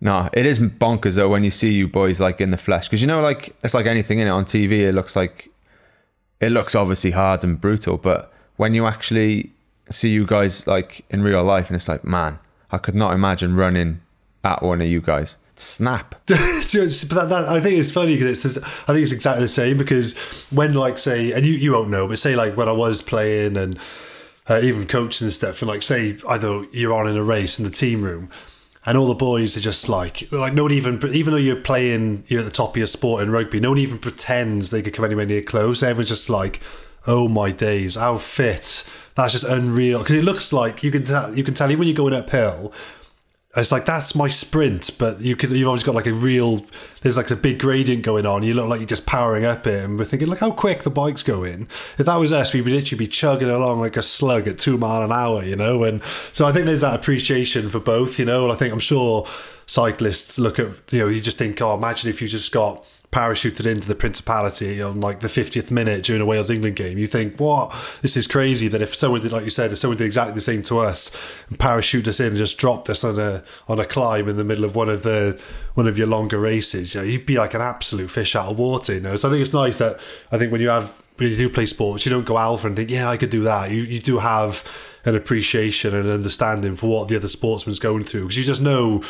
[0.00, 3.00] no, it is bonkers though when you see you boys like in the flesh, because
[3.00, 4.80] you know, like it's like anything in it on TV.
[4.80, 5.50] It looks like
[6.40, 9.52] it looks obviously hard and brutal, but when you actually
[9.90, 12.38] see you guys like in real life, and it's like, man,
[12.70, 14.00] I could not imagine running
[14.44, 15.36] at one of you guys.
[15.58, 16.14] Snap.
[16.26, 19.78] but that, that, I think it's funny because it's I think it's exactly the same
[19.78, 20.16] because
[20.50, 23.56] when like say and you, you won't know but say like when I was playing
[23.56, 23.78] and
[24.48, 25.62] uh, even coaching and stuff.
[25.62, 28.30] And like say either you're on in a race in the team room
[28.84, 32.22] and all the boys are just like like no one even even though you're playing
[32.28, 34.94] you're at the top of your sport in rugby no one even pretends they could
[34.94, 35.82] come anywhere near close.
[35.82, 36.60] Everyone's just like
[37.06, 38.88] oh my days how fit.
[39.16, 40.00] That's just unreal.
[40.00, 42.72] Because it looks like you can tell you can tell even when you're going uphill
[43.56, 46.66] it's like that's my sprint, but you could you've always got like a real
[47.02, 48.42] there's like a big gradient going on.
[48.42, 50.90] You look like you're just powering up it, and we're thinking, look how quick the
[50.90, 51.68] bike's going.
[51.98, 54.76] If that was us, we would literally be chugging along like a slug at two
[54.76, 55.84] mile an hour, you know.
[55.84, 58.44] And so I think there's that appreciation for both, you know.
[58.44, 59.26] And I think I'm sure
[59.66, 62.84] cyclists look at you know you just think, oh, imagine if you just got
[63.16, 66.98] parachuted into the Principality on like the 50th minute during a Wales England game.
[66.98, 67.74] You think, what?
[68.02, 70.40] This is crazy that if someone did, like you said, if someone did exactly the
[70.40, 71.16] same to us
[71.48, 74.44] and parachuted us in and just dropped us on a on a climb in the
[74.44, 77.54] middle of one of the one of your longer races, you know, you'd be like
[77.54, 79.16] an absolute fish out of water, you know.
[79.16, 79.98] So I think it's nice that
[80.30, 82.76] I think when you have when you do play sports, you don't go alpha and
[82.76, 83.70] think, yeah, I could do that.
[83.70, 84.62] You you do have
[85.06, 89.02] an appreciation and understanding for what the other sportsman's going through because you just know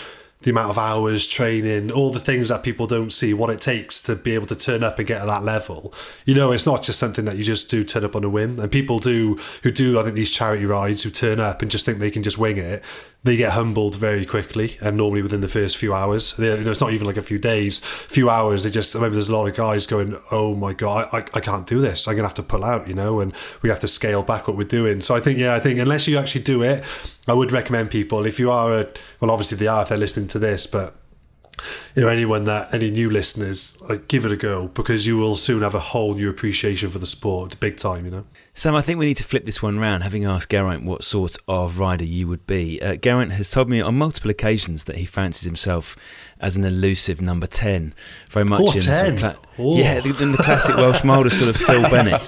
[0.43, 4.03] the amount of hours training, all the things that people don't see, what it takes
[4.03, 5.93] to be able to turn up and get to that level.
[6.25, 8.61] You know, it's not just something that you just do turn up on a whim.
[8.61, 11.87] And people do who do, I think, these charity rides who turn up and just
[11.87, 12.83] think they can just wing it.
[13.27, 16.37] They get humbled very quickly, and normally within the first few hours.
[16.37, 18.63] They, you know, it's not even like a few days, a few hours.
[18.63, 18.95] They just.
[18.95, 22.07] Remember there's a lot of guys going, "Oh my god, I, I can't do this.
[22.07, 24.57] I'm gonna have to pull out," you know, and we have to scale back what
[24.57, 25.01] we're doing.
[25.01, 26.85] So I think, yeah, I think unless you actually do it,
[27.27, 28.87] I would recommend people if you are a
[29.21, 30.95] well, obviously they are if they're listening to this, but
[31.95, 35.37] you know anyone that any new listeners like give it a go because you will
[35.37, 38.25] soon have a whole new appreciation for the sport big time you know?
[38.55, 41.37] Sam, I think we need to flip this one round, having asked Geraint what sort
[41.47, 42.81] of rider you would be.
[42.81, 45.95] Uh, Geraint has told me on multiple occasions that he fancies himself
[46.41, 47.93] as an elusive number 10,
[48.31, 49.37] very much Oh, in, the sort of cla-
[49.77, 52.23] yeah, the- in the classic Welsh mould of sort of Phil Bennett.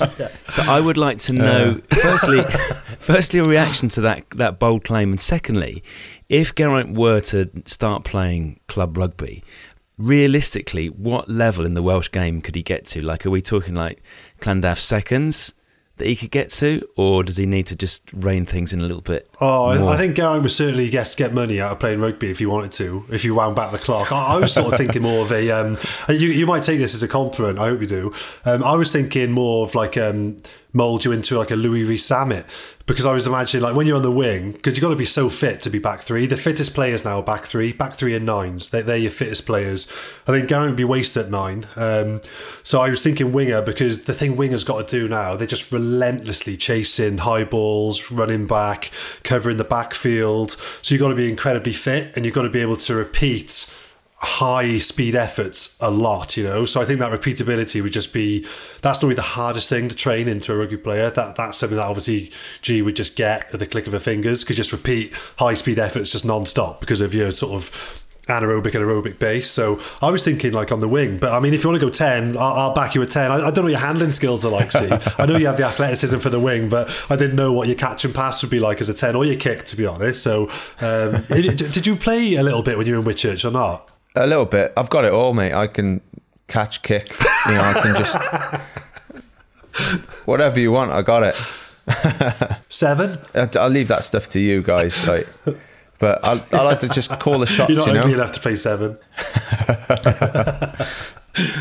[0.51, 2.43] So I would like to know, firstly,
[2.99, 5.83] firstly, a reaction to that, that bold claim, and secondly,
[6.29, 9.43] if Geraint were to start playing club rugby,
[9.97, 13.03] realistically, what level in the Welsh game could he get to?
[13.03, 14.03] Like, are we talking like
[14.41, 15.55] Llandaff seconds
[15.97, 18.83] that he could get to, or does he need to just rein things in a
[18.83, 19.29] little bit?
[19.41, 19.91] Oh, I, more?
[19.91, 22.71] I think Geraint would certainly guess get money out of playing rugby if he wanted
[22.73, 24.13] to, if you wound back the clock.
[24.13, 25.51] I, I was sort of thinking more of a.
[25.51, 25.77] Um,
[26.09, 27.59] you, you might take this as a compliment.
[27.59, 28.15] I hope you do.
[28.45, 30.37] Um, I was thinking more of like um,
[30.79, 32.45] mould you into like a Louis Rees-Zammit
[32.87, 35.05] because I was imagining like when you're on the wing because you've got to be
[35.05, 36.27] so fit to be back three.
[36.27, 38.71] The fittest players now are back three, back three and nines.
[38.71, 39.93] They, they're your fittest players.
[40.27, 41.67] I think Geraint would be wasted at nine.
[41.75, 42.21] Um,
[42.63, 45.73] so I was thinking winger because the thing wingers got to do now, they're just
[45.73, 48.93] relentlessly chasing high balls, running back,
[49.25, 50.53] covering the backfield.
[50.81, 53.75] So you've got to be incredibly fit and you've got to be able to repeat
[54.21, 56.65] high speed efforts a lot, you know.
[56.65, 58.45] So I think that repeatability would just be
[58.83, 61.11] that's probably the hardest thing to train into a rugby player.
[61.11, 64.43] That that's something that obviously G would just get at the click of her fingers.
[64.43, 68.75] Could just repeat high speed efforts just non stop because of your sort of anaerobic
[68.75, 69.51] and aerobic base.
[69.51, 71.87] So I was thinking like on the wing, but I mean, if you want to
[71.87, 73.31] go 10, I'll, I'll back you at 10.
[73.31, 74.89] I, I don't know your handling skills are like, see.
[75.19, 77.77] I know you have the athleticism for the wing, but I didn't know what your
[77.77, 80.23] catch and pass would be like as a 10 or your kick, to be honest.
[80.23, 80.51] So
[80.81, 83.91] um, did you play a little bit when you were in Whitchurch or not?
[84.19, 84.73] A little bit.
[84.77, 85.53] I've got it all, mate.
[85.53, 86.01] I can
[86.49, 87.09] catch, kick.
[87.47, 88.17] You know, I can just
[90.27, 90.91] whatever you want.
[90.91, 91.35] I got it.
[92.69, 93.19] Seven?
[93.35, 95.07] I'll leave that stuff to you guys.
[95.07, 95.27] Like,
[95.99, 97.71] but I, I like to just call the shots.
[97.71, 98.01] You're not you know.
[98.01, 98.99] ugly enough to play seven.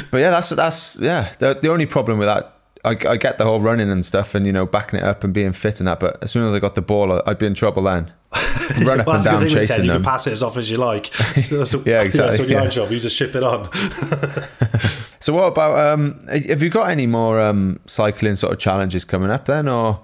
[0.10, 1.34] But yeah, that's that's yeah.
[1.38, 2.57] The, the only problem with that,
[2.88, 5.34] I, I get the whole running and stuff, and you know backing it up and
[5.34, 6.00] being fit and that.
[6.00, 8.14] But as soon as I got the ball, I'd be in trouble then.
[8.86, 9.58] Run up Well, and that's a good down with 10.
[9.64, 11.06] chasing You can pass it as often as you like.
[11.38, 12.70] So that's, Yeah, exactly, That's on your yeah.
[12.70, 12.92] job.
[12.92, 13.70] You just ship it on.
[15.20, 16.20] So what about um?
[16.28, 20.00] Have you got any more um cycling sort of challenges coming up then, or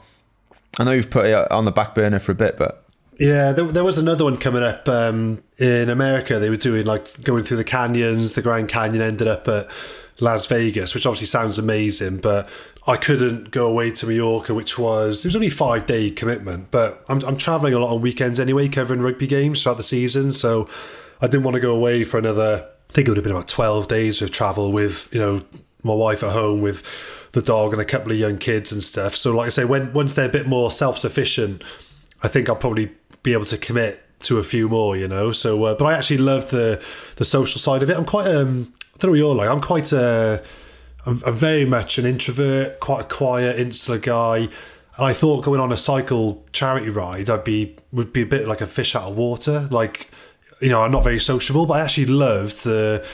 [0.80, 2.84] I know you've put it on the back burner for a bit, but
[3.20, 6.40] Yeah, there, there was another one coming up um, in America.
[6.40, 8.34] They were doing like going through the canyons.
[8.34, 9.70] The Grand Canyon ended up at
[10.20, 12.50] Las Vegas, which obviously sounds amazing, but
[12.86, 16.72] I couldn't go away to Mallorca, which was it was only five day commitment.
[16.72, 20.32] But I'm I'm traveling a lot on weekends anyway, covering rugby games throughout the season,
[20.32, 20.68] so
[21.22, 22.68] I didn't want to go away for another.
[22.90, 25.44] I think it would have been about twelve days of travel with you know
[25.84, 26.84] my wife at home with
[27.34, 29.16] the dog and a couple of young kids and stuff.
[29.16, 31.64] So like I say, when once they're a bit more self sufficient.
[32.24, 32.90] I think I'll probably
[33.22, 35.32] be able to commit to a few more, you know.
[35.32, 36.82] So, uh, but I actually love the
[37.18, 37.98] the social side of it.
[37.98, 39.50] I'm quite um, I don't know what you're like.
[39.50, 40.40] I'm quite uh,
[41.06, 44.38] I'm, I'm very much an introvert, quite a quiet, insular guy.
[44.96, 48.48] And I thought going on a cycle charity ride, I'd be would be a bit
[48.48, 49.68] like a fish out of water.
[49.72, 50.12] Like,
[50.62, 53.06] you know, I'm not very sociable, but I actually loved the.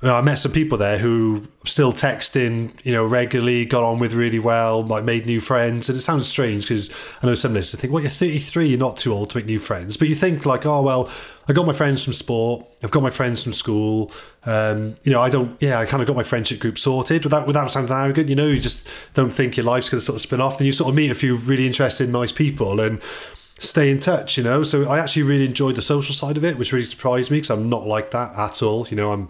[0.00, 3.98] You know, I met some people there who still texting, you know, regularly, got on
[3.98, 5.88] with really well, like made new friends.
[5.88, 8.96] And it sounds strange because I know some listeners think, well, you're 33, you're not
[8.96, 9.96] too old to make new friends.
[9.96, 11.10] But you think like, oh, well,
[11.48, 14.12] I got my friends from sport, I've got my friends from school.
[14.44, 17.48] Um, you know, I don't, yeah, I kind of got my friendship group sorted without
[17.48, 18.28] without sounding arrogant.
[18.28, 20.58] You know, you just don't think your life's going to sort of spin off.
[20.58, 23.02] Then you sort of meet a few really interesting, nice people and
[23.58, 24.62] stay in touch, you know.
[24.62, 27.50] So I actually really enjoyed the social side of it, which really surprised me because
[27.50, 28.86] I'm not like that at all.
[28.86, 29.28] You know, I'm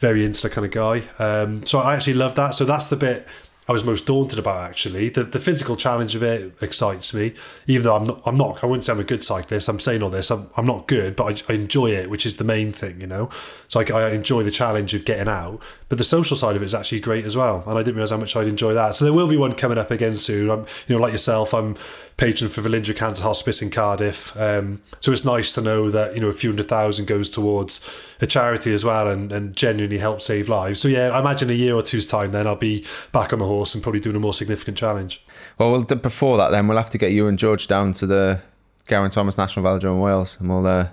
[0.00, 1.02] very insular kind of guy.
[1.18, 2.54] Um, so I actually love that.
[2.54, 3.28] So that's the bit
[3.68, 5.10] I was most daunted about actually.
[5.10, 7.34] The the physical challenge of it excites me,
[7.68, 8.22] even though I'm not.
[8.26, 8.64] I'm not.
[8.64, 9.68] I wouldn't say I'm a good cyclist.
[9.68, 10.30] I'm saying all this.
[10.30, 13.06] I'm, I'm not good, but I, I enjoy it, which is the main thing, you
[13.06, 13.30] know.
[13.68, 15.60] So I, I enjoy the challenge of getting out,
[15.90, 17.64] but the social side of it is actually great as well.
[17.66, 18.94] And I didn't realize how much I'd enjoy that.
[18.94, 20.48] So there will be one coming up again soon.
[20.48, 21.76] I'm, you know, like yourself, I'm
[22.16, 24.38] patron for Velindre Cancer Hospice in Cardiff.
[24.40, 27.90] Um, so it's nice to know that you know a few hundred thousand goes towards
[28.20, 30.80] a charity as well, and, and genuinely help save lives.
[30.80, 33.46] So yeah, I imagine a year or two's time, then I'll be back on the
[33.46, 35.24] horse and probably doing a more significant challenge.
[35.58, 38.40] well, before that then we'll have to get you and George down to the
[38.86, 40.88] Geraint Thomas National Velodrome in Wales, and we'll uh,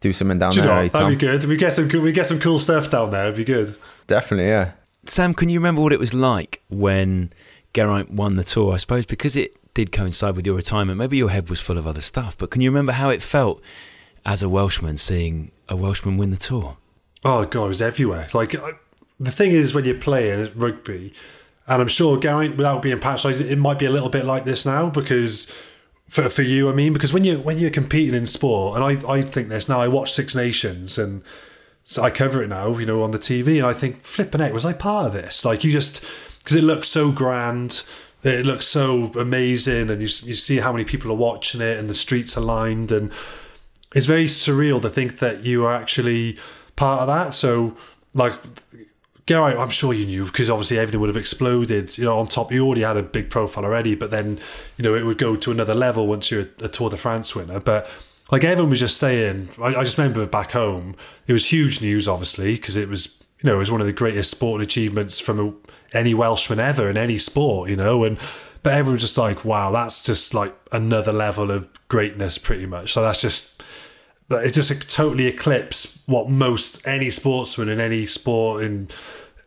[0.00, 0.74] do something down Do you there.
[0.74, 0.92] know, eh, what?
[0.92, 1.44] that'd be good.
[1.44, 3.24] We get some we get some cool stuff down there.
[3.24, 3.76] It'd be good.
[4.06, 4.72] Definitely, yeah.
[5.06, 7.32] Sam, can you remember what it was like when
[7.72, 8.74] Geraint won the tour?
[8.74, 11.86] I suppose because it did coincide with your retirement, maybe your head was full of
[11.86, 13.62] other stuff, but can you remember how it felt
[14.26, 16.76] as a Welshman seeing a Welshman win the tour?
[17.24, 18.28] Oh god, it was everywhere.
[18.34, 18.72] Like uh,
[19.18, 21.12] the thing is, when you're playing at rugby,
[21.66, 24.64] and I'm sure Geraint, without being patronised, it might be a little bit like this
[24.64, 25.52] now because
[26.08, 29.10] for for you, I mean, because when you when you're competing in sport, and I
[29.10, 29.80] I think this now.
[29.80, 31.22] I watch Six Nations and.
[31.90, 34.52] So I cover it now, you know, on the TV, and I think, flipping it,
[34.52, 35.42] was I part of this?
[35.42, 36.04] Like, you just,
[36.40, 37.82] because it looks so grand,
[38.22, 41.88] it looks so amazing, and you, you see how many people are watching it, and
[41.88, 43.10] the streets are lined, and
[43.94, 46.36] it's very surreal to think that you are actually
[46.76, 47.32] part of that.
[47.32, 47.74] So,
[48.12, 48.34] like,
[49.28, 51.96] Geraint, I'm sure you knew because obviously everything would have exploded.
[51.98, 54.40] You know, on top, you already had a big profile already, but then,
[54.78, 57.60] you know, it would go to another level once you're a Tour de France winner.
[57.60, 57.90] But
[58.32, 62.08] like everyone was just saying, I, I just remember back home, it was huge news,
[62.08, 65.40] obviously, because it was, you know, it was one of the greatest sporting achievements from
[65.40, 68.18] a, any Welshman ever in any sport, you know, and
[68.62, 72.94] but everyone was just like, wow, that's just like another level of greatness, pretty much.
[72.94, 73.57] So that's just
[74.28, 78.88] but it just totally eclipsed what most any sportsman in any sport in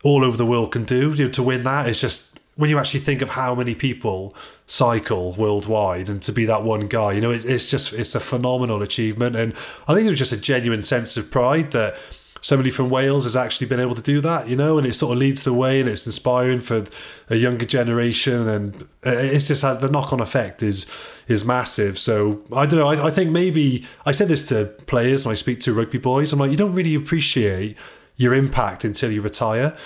[0.02, 1.12] all over the world can do.
[1.12, 1.88] You know, to win that.
[1.88, 4.34] It's just when you actually think of how many people
[4.66, 8.20] cycle worldwide and to be that one guy, you know, it's, it's just it's a
[8.20, 9.54] phenomenal achievement, and
[9.88, 11.96] I think it was just a genuine sense of pride that
[12.42, 15.12] somebody from Wales has actually been able to do that, you know, and it sort
[15.12, 16.84] of leads the way and it's inspiring for
[17.30, 20.90] a younger generation, and it's just has the knock on effect is
[21.28, 21.98] is massive.
[21.98, 22.88] So I don't know.
[22.88, 26.32] I, I think maybe I said this to players when I speak to rugby boys.
[26.32, 27.76] I'm like, you don't really appreciate
[28.16, 29.76] your impact until you retire.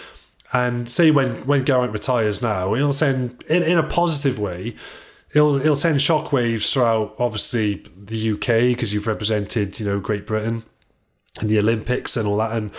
[0.53, 4.75] And say when when Geraint retires now, it'll send in, in a positive way.
[5.35, 10.65] It'll it'll send shockwaves throughout obviously the UK because you've represented you know Great Britain
[11.41, 12.71] and the Olympics and all that and.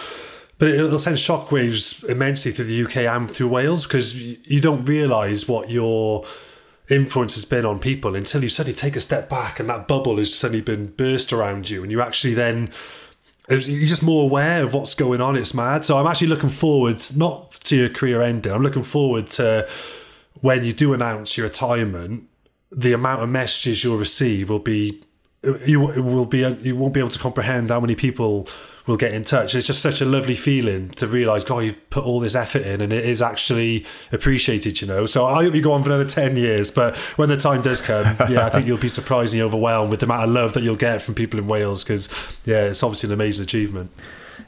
[0.60, 5.48] But it'll send shockwaves immensely through the UK and through Wales because you don't realise
[5.48, 6.26] what your
[6.90, 10.18] influence has been on people until you suddenly take a step back and that bubble
[10.18, 12.72] has suddenly been burst around you and you actually then
[13.50, 17.02] you're just more aware of what's going on it's mad so i'm actually looking forward
[17.16, 19.68] not to your career ending i'm looking forward to
[20.40, 22.24] when you do announce your retirement
[22.72, 25.04] the amount of messages you'll receive will be
[25.66, 28.48] you will be you won't be able to comprehend how many people
[28.88, 29.54] will get in touch.
[29.54, 32.80] It's just such a lovely feeling to realise, God, you've put all this effort in
[32.80, 35.06] and it is actually appreciated, you know.
[35.06, 37.82] So I hope you go on for another 10 years, but when the time does
[37.82, 40.78] come, yeah, I think you'll be surprisingly overwhelmed with the amount of love that you'll
[40.78, 42.08] get from people in Wales because,
[42.46, 43.92] yeah, it's obviously an amazing achievement.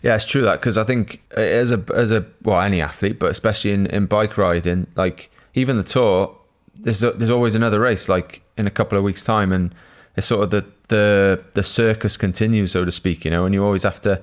[0.02, 3.32] Yeah, it's true that because I think as a as a well any athlete, but
[3.32, 6.38] especially in, in bike riding, like even the tour,
[6.75, 9.75] there's there's always another race like in a couple of weeks' time, and
[10.19, 13.65] it's sort of the the the circus continues, so to speak, you know, and you
[13.65, 14.21] always have to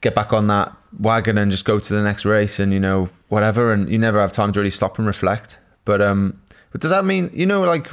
[0.00, 3.08] get back on that wagon and just go to the next race and you know
[3.28, 5.58] whatever, and you never have time to really stop and reflect.
[5.84, 6.40] But um,
[6.72, 7.88] but does that mean you know like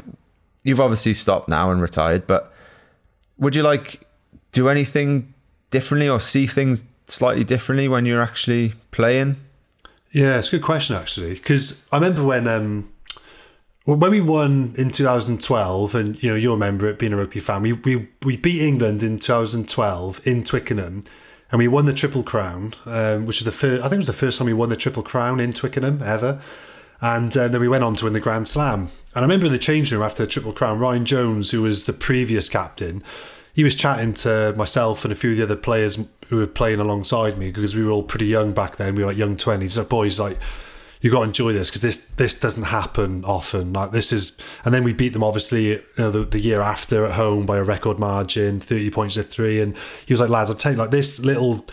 [0.64, 2.52] you've obviously stopped now and retired, but
[3.38, 4.02] would you like
[4.52, 5.34] do anything
[5.70, 9.36] differently or see things slightly differently when you're actually playing?
[10.12, 12.90] Yeah, it's a good question actually because I remember when um,
[13.96, 17.62] when we won in 2012, and you know you'll remember it being a rugby fan.
[17.62, 21.04] We we, we beat England in 2012 in Twickenham,
[21.52, 23.82] and we won the Triple Crown, um, which is the first.
[23.82, 26.42] I think it was the first time we won the Triple Crown in Twickenham ever.
[27.00, 28.90] And uh, then we went on to win the Grand Slam.
[29.14, 31.86] And I remember in the changing room after the Triple Crown, Ryan Jones, who was
[31.86, 33.04] the previous captain,
[33.54, 36.80] he was chatting to myself and a few of the other players who were playing
[36.80, 38.96] alongside me because we were all pretty young back then.
[38.96, 39.74] We were like young twenties.
[39.74, 40.38] So boys, like
[41.02, 43.74] you got to enjoy this because this this doesn't happen often.
[43.74, 47.06] Like this is, and then we beat them obviously you know, the, the year after
[47.06, 49.62] at home by a record margin, thirty points to three.
[49.62, 51.66] And he was like, lads, I'm you, like this little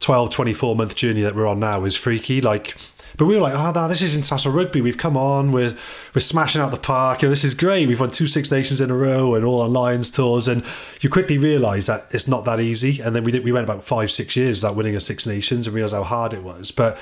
[0.00, 2.40] 12, 24 month journey that we're on now is freaky.
[2.40, 2.76] Like.
[3.16, 4.80] But we were like, oh, this is international rugby.
[4.80, 5.52] We've come on.
[5.52, 5.72] We're
[6.16, 7.22] we're smashing out the park.
[7.22, 7.86] You know, this is great.
[7.86, 10.48] We've won two Six Nations in a row and all our Lions tours.
[10.48, 10.64] And
[11.00, 13.00] you quickly realise that it's not that easy.
[13.00, 15.68] And then we did, we went about five, six years without winning a Six Nations
[15.68, 16.72] and realised how hard it was.
[16.72, 16.98] But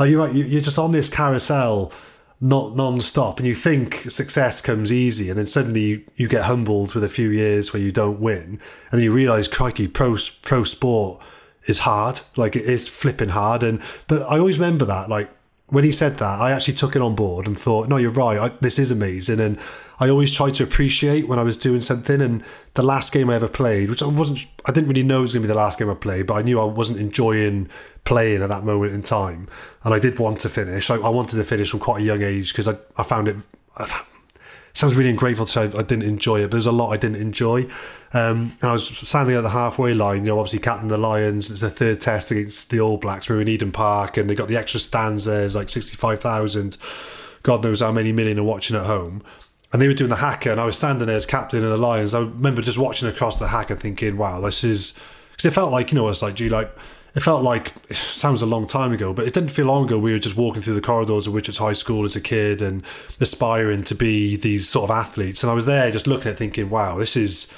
[0.00, 1.92] like you're right, you're just on this carousel,
[2.40, 6.94] not non-stop, and you think success comes easy, and then suddenly you, you get humbled
[6.94, 8.58] with a few years where you don't win,
[8.90, 11.22] and then you realise, crikey, pro pro sport
[11.66, 13.62] is hard, like it is flipping hard.
[13.62, 15.30] And but I always remember that, like
[15.70, 18.38] when he said that, I actually took it on board and thought, no, you're right,
[18.38, 19.58] I, this is amazing, and
[19.98, 22.20] I always tried to appreciate when I was doing something.
[22.20, 22.44] And
[22.74, 25.32] the last game I ever played, which I wasn't, I didn't really know it was
[25.32, 27.68] going to be the last game I played, but I knew I wasn't enjoying
[28.04, 29.48] playing at that moment in time,
[29.84, 30.90] and I did want to finish.
[30.90, 33.36] I, I wanted to finish from quite a young age because I, I found it.
[34.72, 37.20] Sounds really ungrateful to say I didn't enjoy it, but there's a lot I didn't
[37.20, 37.64] enjoy.
[38.12, 41.50] Um, and I was standing at the halfway line, you know, obviously captain the Lions.
[41.50, 43.28] It's the third test against the All Blacks.
[43.28, 45.44] We were in Eden Park, and they got the extra stands there.
[45.44, 46.76] It's like sixty-five thousand.
[47.42, 49.22] God knows how many million are watching at home.
[49.72, 51.76] And they were doing the haka, and I was standing there as captain of the
[51.76, 52.14] Lions.
[52.14, 54.98] I remember just watching across the haka thinking, "Wow, this is."
[55.30, 56.76] Because it felt like you know, it's like, gee, like
[57.14, 59.98] it felt like it sounds a long time ago, but it didn't feel long ago.
[59.98, 62.82] We were just walking through the corridors of Whitchurch High School as a kid and
[63.18, 65.42] aspiring to be these sort of athletes.
[65.42, 67.52] And I was there just looking at, thinking, "Wow, this is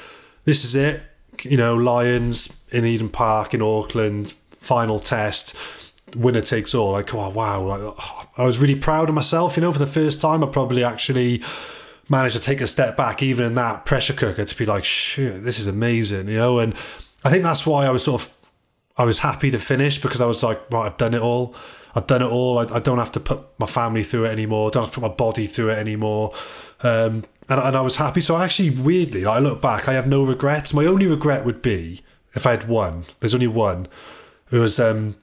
[0.44, 1.02] this is it."
[1.42, 5.56] You know, Lions in Eden Park in Auckland, final test,
[6.14, 6.92] winner takes all.
[6.92, 7.94] Like, oh wow!
[8.36, 9.56] I was really proud of myself.
[9.56, 11.42] You know, for the first time, I probably actually
[12.08, 15.44] managed to take a step back, even in that pressure cooker, to be like, "Shit,
[15.44, 16.74] this is amazing." You know, and
[17.24, 18.34] I think that's why I was sort of
[18.96, 21.54] I was happy to finish because I was like, right, I've done it all.
[21.94, 22.58] I've done it all.
[22.58, 24.68] I, I don't have to put my family through it anymore.
[24.68, 26.32] I don't have to put my body through it anymore.
[26.82, 28.20] Um, and, and I was happy.
[28.20, 30.72] So I actually, weirdly, I look back, I have no regrets.
[30.72, 32.02] My only regret would be
[32.34, 33.04] if I had one.
[33.20, 33.88] There's only one.
[34.50, 35.16] It was um,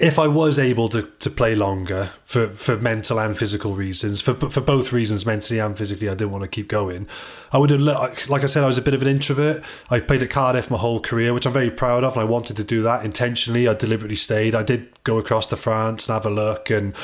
[0.00, 4.34] if I was able to, to play longer for, for mental and physical reasons, for
[4.34, 7.06] for both reasons, mentally and physically, I didn't want to keep going.
[7.52, 9.62] I would have, like I said, I was a bit of an introvert.
[9.90, 12.56] I played at Cardiff my whole career, which I'm very proud of, and I wanted
[12.56, 13.68] to do that intentionally.
[13.68, 14.54] I deliberately stayed.
[14.54, 16.94] I did go across to France and have a look, and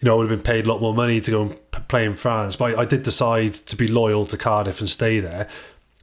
[0.00, 2.04] you know, I would have been paid a lot more money to go and play
[2.04, 2.54] in France.
[2.54, 5.48] But I, I did decide to be loyal to Cardiff and stay there.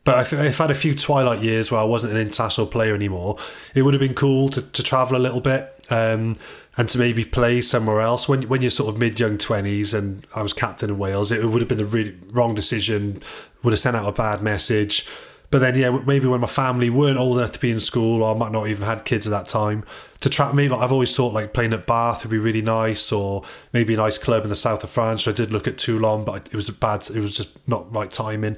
[0.04, 2.96] But if, if I had a few twilight years where I wasn't an international player
[2.96, 3.38] anymore,
[3.76, 6.38] it would have been cool to, to travel a little bit um,
[6.76, 8.28] and to maybe play somewhere else.
[8.28, 11.46] When when you're sort of mid young twenties, and I was captain in Wales, it
[11.46, 13.22] would have been the really wrong decision.
[13.62, 15.08] Would have sent out a bad message.
[15.52, 18.34] But then, yeah, maybe when my family weren't old enough to be in school, or
[18.34, 19.84] I might not even had kids at that time,
[20.22, 23.12] to trap me, like I've always thought, like playing at Bath would be really nice,
[23.12, 23.44] or
[23.74, 25.24] maybe a nice club in the south of France.
[25.24, 27.08] So I did look at Toulon, but it was a bad.
[27.14, 28.56] It was just not right timing.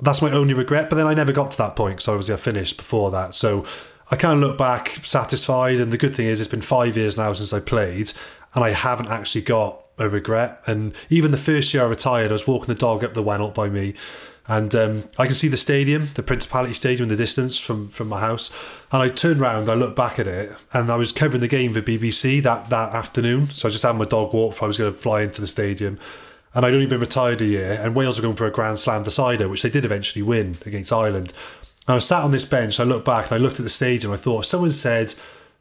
[0.00, 0.90] That's my only regret.
[0.90, 3.34] But then I never got to that point because obviously I finished before that.
[3.34, 3.64] So
[4.10, 5.80] I kind of look back satisfied.
[5.80, 8.12] And the good thing is, it's been five years now since I played,
[8.54, 10.62] and I haven't actually got a regret.
[10.66, 13.54] And even the first year I retired, I was walking the dog up the Wenallt
[13.54, 13.94] by me.
[14.48, 18.08] And um, I can see the stadium, the Principality Stadium in the distance from, from
[18.08, 18.52] my house.
[18.92, 21.74] And I turned around, I looked back at it, and I was covering the game
[21.74, 23.50] for BBC that, that afternoon.
[23.52, 25.48] So I just had my dog walk before I was going to fly into the
[25.48, 25.98] stadium
[26.56, 29.02] and I'd only been retired a year, and Wales were going for a Grand Slam
[29.02, 31.34] decider, which they did eventually win against Ireland.
[31.86, 33.68] And I was sat on this bench, I looked back and I looked at the
[33.68, 35.14] stage and I thought, if someone said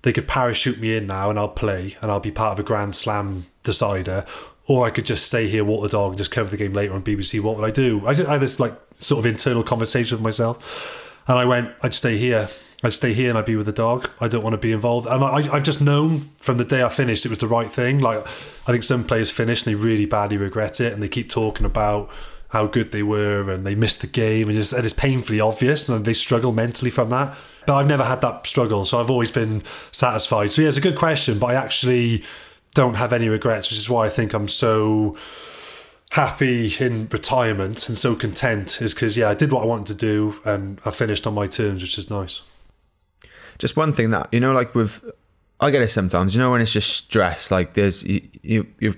[0.03, 2.63] they could parachute me in now and I'll play and I'll be part of a
[2.63, 4.25] Grand Slam decider,
[4.67, 6.93] or I could just stay here, walk the dog, and just cover the game later
[6.93, 8.01] on BBC, what would I do?
[8.07, 11.73] I, just, I had this like sort of internal conversation with myself, and I went,
[11.83, 12.47] I'd stay here.
[12.83, 14.09] I'd stay here and I'd be with the dog.
[14.19, 15.07] I don't want to be involved.
[15.07, 17.99] And I, I've just known from the day I finished it was the right thing.
[17.99, 21.29] Like I think some players finish and they really badly regret it, and they keep
[21.29, 22.09] talking about
[22.49, 25.89] how good they were and they missed the game, and it's, and it's painfully obvious,
[25.89, 27.35] and they struggle mentally from that.
[27.65, 30.51] But I've never had that struggle, so I've always been satisfied.
[30.51, 32.23] So yeah, it's a good question, but I actually
[32.73, 35.17] don't have any regrets, which is why I think I'm so
[36.11, 39.95] happy in retirement and so content is because yeah i did what i wanted to
[39.95, 42.41] do and i finished on my terms which is nice
[43.57, 45.03] just one thing that you know, like with,
[45.59, 46.35] I get it sometimes.
[46.35, 48.95] You know, when it's just stress, like there's you you you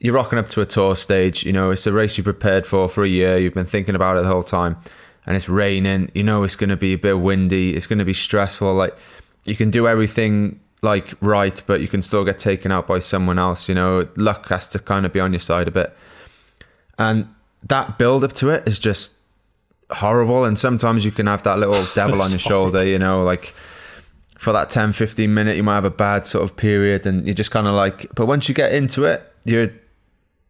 [0.00, 1.44] you're rocking up to a tour stage.
[1.44, 3.38] You know, it's a race you prepared for for a year.
[3.38, 4.76] You've been thinking about it the whole time,
[5.26, 6.10] and it's raining.
[6.14, 7.74] You know, it's going to be a bit windy.
[7.74, 8.72] It's going to be stressful.
[8.74, 8.96] Like
[9.44, 13.38] you can do everything like right, but you can still get taken out by someone
[13.38, 13.68] else.
[13.68, 15.96] You know, luck has to kind of be on your side a bit,
[16.98, 19.17] and that build up to it is just
[19.90, 23.54] horrible and sometimes you can have that little devil on your shoulder you know like
[24.36, 27.34] for that 10 15 minute you might have a bad sort of period and you're
[27.34, 29.70] just kind of like but once you get into it you're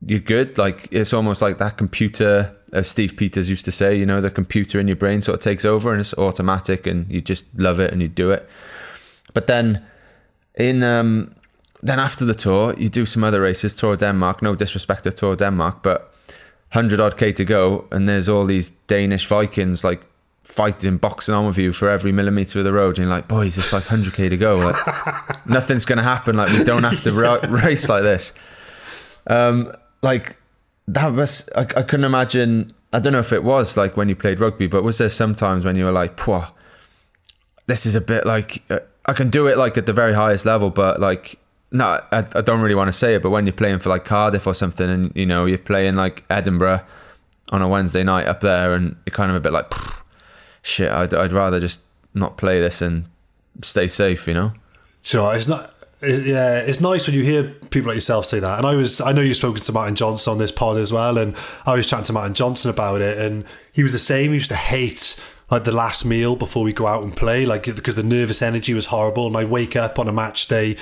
[0.06, 0.58] you're good.
[0.58, 4.30] Like it's almost like that computer as steve peters used to say you know the
[4.30, 7.80] computer in your brain sort of takes over and it's automatic and you just love
[7.80, 8.48] it and you do it.
[9.34, 9.84] But then
[10.54, 11.34] in um
[11.82, 15.36] then after the tour you do some other races tour denmark no disrespect to tour
[15.36, 16.12] denmark but
[16.70, 20.02] hundred odd k to go, and there's all these Danish Vikings like
[20.42, 23.58] fighting, boxing on with you for every millimeter of the road, and you're like, boys,
[23.58, 24.58] it's like hundred k to go.
[24.58, 26.36] Like nothing's gonna happen.
[26.36, 28.32] Like we don't have to race like this.
[29.26, 30.36] Um, like
[30.88, 32.72] that was I, I couldn't imagine.
[32.92, 35.64] I don't know if it was like when you played rugby, but was there sometimes
[35.64, 36.48] when you were like, "Poor,
[37.66, 40.46] this is a bit like uh, I can do it like at the very highest
[40.46, 41.38] level, but like
[41.70, 44.04] no, I, I don't really want to say it, but when you're playing for like
[44.04, 46.82] Cardiff or something, and you know you're playing like Edinburgh
[47.50, 49.72] on a Wednesday night up there, and you're kind of a bit like,
[50.62, 51.80] shit, I'd, I'd rather just
[52.14, 53.04] not play this and
[53.62, 54.52] stay safe, you know.
[55.02, 55.72] Sure, it's not.
[56.00, 58.58] it- yeah, it's nice when you hear people like yourself say that.
[58.58, 61.18] And I was, I know you've spoken to Martin Johnson on this pod as well,
[61.18, 61.34] and
[61.66, 64.30] I was chatting to Martin Johnson about it, and he was the same.
[64.30, 67.64] He used to hate like the last meal before we go out and play, like
[67.64, 69.26] because the nervous energy was horrible.
[69.26, 70.76] And I wake up on a match day.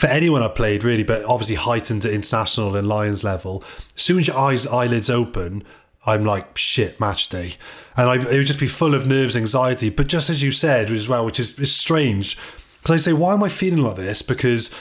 [0.00, 3.62] For anyone I played, really, but obviously heightened at international and Lions level.
[3.94, 5.62] As soon as your eyes eyelids open,
[6.06, 7.56] I'm like shit match day,
[7.98, 9.90] and I, it would just be full of nerves, anxiety.
[9.90, 12.38] But just as you said as well, which is, is strange,
[12.78, 14.22] because I say, why am I feeling like this?
[14.22, 14.74] Because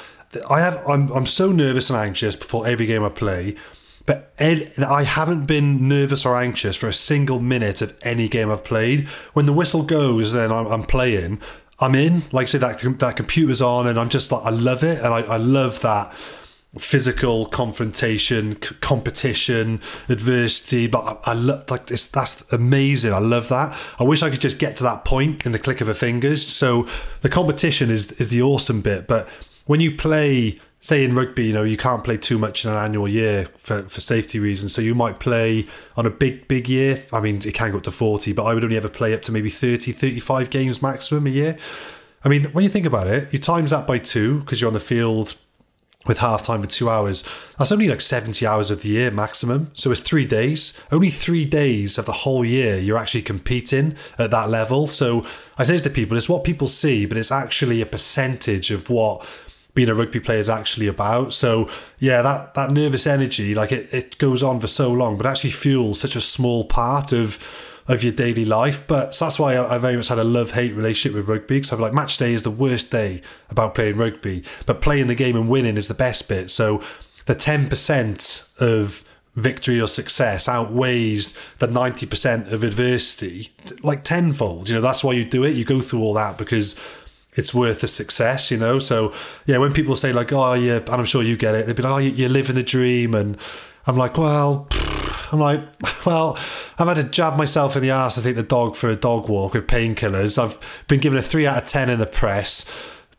[0.49, 3.57] I have, I'm, I'm so nervous and anxious before every game I play.
[4.05, 8.63] But I haven't been nervous or anxious for a single minute of any game I've
[8.63, 9.09] played.
[9.33, 11.41] When the whistle goes, then I'm playing.
[11.81, 12.23] I'm in.
[12.31, 15.13] Like I say, that that computer's on, and I'm just like, I love it, and
[15.13, 16.13] I, I love that
[16.77, 20.87] physical confrontation, c- competition, adversity.
[20.87, 22.07] But I, I love like this.
[22.09, 23.13] That's amazing.
[23.13, 23.77] I love that.
[23.97, 26.45] I wish I could just get to that point in the click of a fingers.
[26.45, 26.87] So
[27.21, 29.07] the competition is is the awesome bit.
[29.07, 29.27] But
[29.65, 32.77] when you play, say in rugby, you know you can't play too much in an
[32.77, 34.73] annual year for for safety reasons.
[34.73, 35.67] So you might play
[35.97, 37.03] on a big big year.
[37.11, 39.21] I mean, it can go up to forty, but I would only ever play up
[39.23, 41.57] to maybe 30, 35 games maximum a year.
[42.23, 44.73] I mean, when you think about it, you times that by two because you're on
[44.73, 45.35] the field
[46.05, 47.23] with half time for two hours.
[47.57, 49.69] That's only like 70 hours of the year maximum.
[49.73, 50.79] So it's three days.
[50.91, 54.87] Only three days of the whole year you're actually competing at that level.
[54.87, 55.25] So
[55.57, 59.27] I say to people, it's what people see, but it's actually a percentage of what
[59.73, 61.33] being a rugby player is actually about.
[61.33, 65.25] So yeah, that, that nervous energy, like it, it goes on for so long, but
[65.25, 67.39] actually fuels such a small part of
[67.89, 68.87] of your daily life.
[68.87, 71.55] But so that's why I, I very much had a love hate relationship with rugby
[71.55, 75.15] because I'm like, match day is the worst day about playing rugby, but playing the
[75.15, 76.51] game and winning is the best bit.
[76.51, 76.83] So
[77.25, 79.03] the 10% of
[79.35, 83.49] victory or success outweighs the 90% of adversity
[83.83, 84.69] like tenfold.
[84.69, 85.55] You know, that's why you do it.
[85.55, 86.79] You go through all that because
[87.39, 88.77] it's worth the success, you know.
[88.77, 89.13] So
[89.45, 91.81] yeah, when people say like, "Oh, yeah," and I'm sure you get it, they'd be
[91.81, 93.37] like, "Oh, you're living the dream," and
[93.87, 94.67] I'm like, "Well."
[95.31, 95.61] I'm like,
[96.07, 96.39] well,
[96.79, 99.29] I've had to jab myself in the ass to take the dog for a dog
[99.29, 100.41] walk with painkillers.
[100.41, 102.65] I've been given a three out of ten in the press.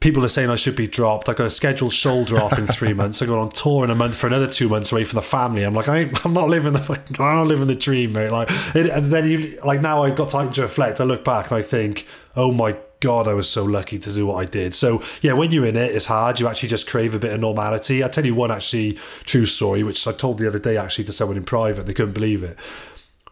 [0.01, 1.29] People are saying I should be dropped.
[1.29, 3.23] I've got a scheduled shoulder op in three months.
[3.23, 5.62] I go on tour in a month for another two months away from the family.
[5.62, 8.31] I'm like, I ain't, I'm not living the, I'm not living the dream, mate.
[8.31, 11.01] Like, it, and then you, like now I've got time to reflect.
[11.01, 14.26] I look back and I think, oh my God, I was so lucky to do
[14.26, 14.74] what I did.
[14.74, 16.38] So yeah, when you're in it, it's hard.
[16.38, 18.03] You actually just crave a bit of normality.
[18.03, 21.12] I'll tell you one actually true story, which I told the other day actually to
[21.12, 21.86] someone in private.
[21.86, 22.59] They couldn't believe it.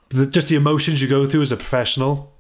[0.09, 2.33] The, just the emotions you go through as a professional.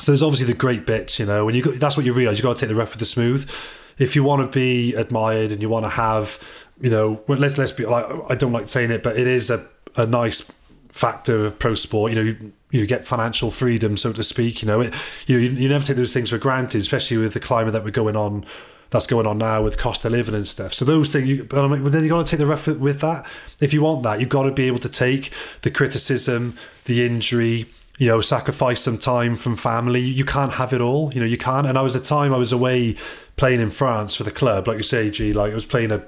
[0.00, 2.38] So there's obviously the great bits, you know, when you go, that's what you realize.
[2.38, 3.50] You've got to take the rough with the smooth.
[3.98, 6.40] If you want to be admired and you want to have,
[6.80, 9.66] you know, let's let's be like I don't like saying it, but it is a,
[9.96, 10.52] a nice
[10.88, 12.12] factor of pro sport.
[12.12, 12.36] You know,
[12.70, 14.62] you, get financial freedom, so to speak.
[14.62, 14.94] You know, it,
[15.26, 18.16] you you, never take those things for granted, especially with the climate that we're going
[18.16, 18.44] on.
[18.90, 20.72] That's going on now with cost of living and stuff.
[20.72, 23.26] So those things, you, but then you got to take the rough with that.
[23.60, 26.56] If you want that, you've got to be able to take the criticism,
[26.86, 27.66] the injury,
[27.98, 30.00] you know, sacrifice some time from family.
[30.00, 31.12] You can't have it all.
[31.12, 31.66] You know, you can't.
[31.66, 32.96] And I was a time I was away
[33.36, 35.32] playing in France for the club, like you say, G.
[35.32, 36.02] Like I was playing a.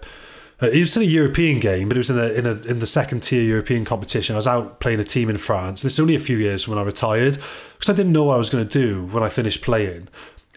[0.62, 2.78] Uh, it was in a European game, but it was in a, in a in
[2.80, 4.34] the second tier European competition.
[4.34, 5.82] I was out playing a team in France.
[5.82, 7.38] This is only a few years when I retired
[7.78, 10.08] because I didn't know what I was going to do when I finished playing.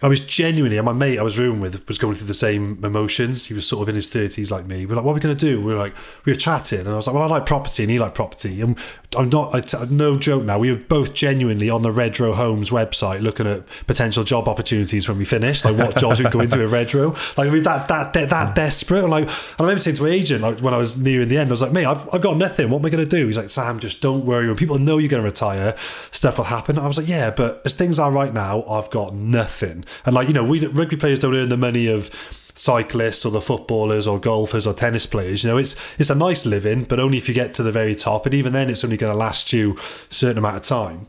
[0.04, 2.84] I was genuinely, and my mate I was rooming with was going through the same
[2.84, 3.46] emotions.
[3.46, 4.86] He was sort of in his thirties like me.
[4.86, 5.62] We're like, what are we going to do?
[5.62, 5.96] We were like,
[6.26, 8.60] we were chatting, and I was like, well, I like property, and he liked property.
[8.60, 8.78] And
[9.16, 10.60] I'm not, I t- no joke now.
[10.60, 15.18] We were both genuinely on the Redrow Homes website looking at potential job opportunities when
[15.18, 17.14] we finished, like what jobs we go into at Redrow.
[17.38, 18.56] Like I mean, that that that, that mm.
[18.56, 19.04] desperate.
[19.04, 21.38] And like, and I remember saying to my agent, like when I was nearing the
[21.38, 22.70] end, I was like, mate, I've, I've got nothing.
[22.70, 23.28] What am I going to do?
[23.28, 24.48] He's like, Sam, just don't worry.
[24.48, 25.78] When people know you're going to retire,
[26.12, 26.78] stuff will happen.
[26.78, 29.86] I was like, yeah, but as things are right now, I've got nothing.
[30.06, 32.10] And like, you know, we rugby players don't earn the money of
[32.56, 35.44] cyclists or the footballers or golfers or tennis players.
[35.44, 37.96] You know, it's it's a nice living, but only if you get to the very
[37.96, 38.26] top.
[38.26, 39.78] And even then, it's only going to last you
[40.10, 41.08] a certain amount of time.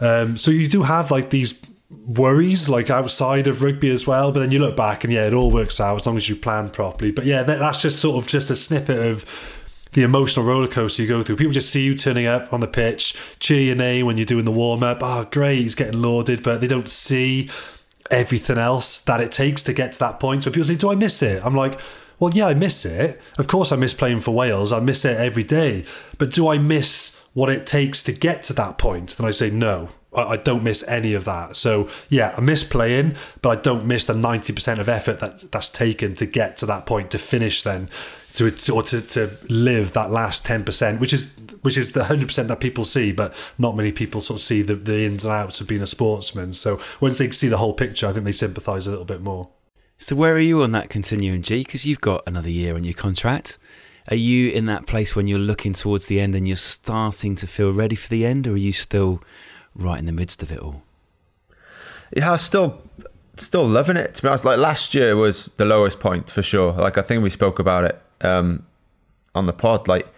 [0.00, 1.60] Um, so you do have like these
[2.06, 5.34] worries like outside of rugby as well but then you look back and yeah it
[5.34, 8.16] all works out as long as you plan properly but yeah that, that's just sort
[8.16, 9.26] of just a snippet of
[9.92, 11.36] the emotional roller coaster you go through.
[11.36, 14.44] People just see you turning up on the pitch, cheer your name when you're doing
[14.44, 14.98] the warm up.
[15.02, 17.50] Oh, great, he's getting lauded, but they don't see
[18.10, 20.42] everything else that it takes to get to that point.
[20.42, 21.44] So people say, Do I miss it?
[21.44, 21.80] I'm like,
[22.18, 23.20] Well, yeah, I miss it.
[23.38, 24.72] Of course, I miss playing for Wales.
[24.72, 25.84] I miss it every day.
[26.18, 29.16] But do I miss what it takes to get to that point?
[29.16, 29.90] Then I say, No.
[30.14, 31.56] I don't miss any of that.
[31.56, 35.50] So yeah, I miss playing, but I don't miss the ninety percent of effort that
[35.52, 37.62] that's taken to get to that point to finish.
[37.62, 37.88] Then
[38.32, 42.26] to or to, to live that last ten percent, which is which is the hundred
[42.26, 45.34] percent that people see, but not many people sort of see the, the ins and
[45.34, 46.52] outs of being a sportsman.
[46.54, 49.50] So once they see the whole picture, I think they sympathise a little bit more.
[49.98, 51.62] So where are you on that continuum, G?
[51.62, 53.58] Because you've got another year on your contract.
[54.08, 57.46] Are you in that place when you're looking towards the end and you're starting to
[57.46, 59.22] feel ready for the end, or are you still
[59.76, 60.82] right in the midst of it all?
[62.16, 62.82] Yeah, I still,
[63.36, 64.16] still loving it.
[64.16, 66.72] To be honest, like last year was the lowest point for sure.
[66.72, 68.64] Like I think we spoke about it um,
[69.34, 69.88] on the pod.
[69.88, 70.08] Like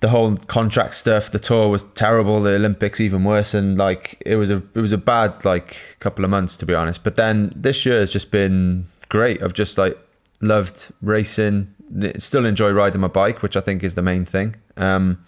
[0.00, 2.40] the whole contract stuff, the tour was terrible.
[2.40, 6.24] The Olympics even worse, and like it was a it was a bad like couple
[6.24, 7.02] of months to be honest.
[7.02, 9.42] But then this year has just been great.
[9.42, 9.98] I've just like
[10.40, 11.74] loved racing.
[12.18, 14.56] Still enjoy riding my bike, which I think is the main thing.
[14.76, 15.22] Um,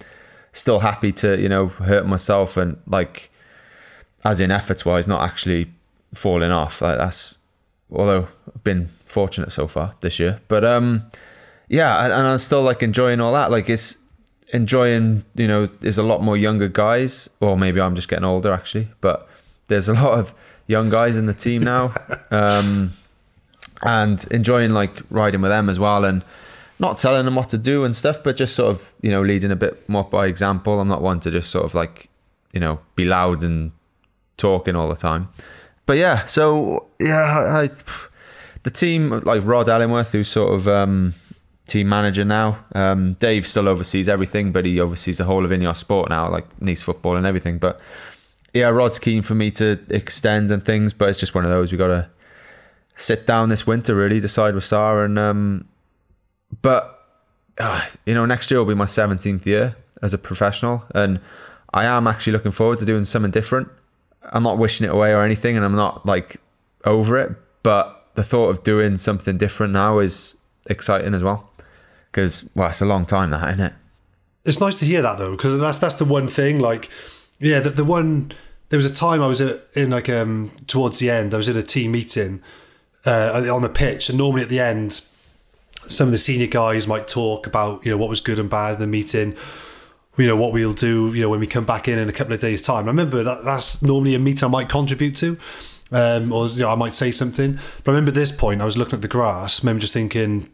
[0.52, 3.30] still happy to you know hurt myself and like
[4.24, 5.70] as in efforts wise, not actually
[6.14, 6.82] falling off.
[6.82, 7.38] Like that's
[7.90, 11.10] although I've been fortunate so far this year, but um,
[11.70, 13.52] yeah, and I'm still like enjoying all that.
[13.52, 13.96] Like it's
[14.52, 18.52] enjoying, you know, there's a lot more younger guys, or maybe I'm just getting older
[18.52, 19.28] actually, but
[19.68, 20.34] there's a lot of
[20.66, 21.94] young guys in the team now.
[22.32, 22.92] Um,
[23.82, 26.22] and enjoying like riding with them as well and
[26.78, 29.50] not telling them what to do and stuff, but just sort of, you know, leading
[29.50, 30.78] a bit more by example.
[30.78, 32.08] I'm not one to just sort of like,
[32.52, 33.72] you know, be loud and
[34.36, 35.28] talking all the time.
[35.86, 37.70] But yeah, so yeah, I,
[38.62, 41.14] the team like Rod Ellingworth, who's sort of um,
[41.70, 42.64] team manager now.
[42.74, 46.60] Um, Dave still oversees everything, but he oversees the whole of Ineos Sport now, like
[46.60, 47.58] Nice football and everything.
[47.58, 47.80] But
[48.52, 51.70] yeah, Rod's keen for me to extend and things, but it's just one of those
[51.70, 52.10] we got to
[52.96, 55.04] sit down this winter, really decide with Sarah.
[55.04, 55.68] And um,
[56.60, 57.06] but
[57.58, 61.20] uh, you know, next year will be my seventeenth year as a professional, and
[61.72, 63.68] I am actually looking forward to doing something different.
[64.32, 66.38] I'm not wishing it away or anything, and I'm not like
[66.84, 67.30] over it,
[67.62, 70.34] but the thought of doing something different now is
[70.68, 71.49] exciting as well
[72.10, 73.72] because well, it's a long time that, isn't it?
[74.44, 76.60] It's nice to hear that though, because that's that's the one thing.
[76.60, 76.88] Like,
[77.38, 78.32] yeah, that the one
[78.70, 81.56] there was a time I was in like um towards the end, I was in
[81.56, 82.42] a team meeting
[83.04, 85.04] uh, on the pitch, and normally at the end,
[85.86, 88.74] some of the senior guys might talk about you know what was good and bad
[88.74, 89.36] in the meeting.
[90.16, 91.12] You know what we'll do.
[91.14, 92.84] You know when we come back in in a couple of days' time.
[92.84, 95.38] I remember that that's normally a meet I might contribute to.
[95.92, 98.76] Um, or you know, I might say something, but I remember this point I was
[98.76, 99.58] looking at the grass.
[99.58, 100.48] I remember just thinking,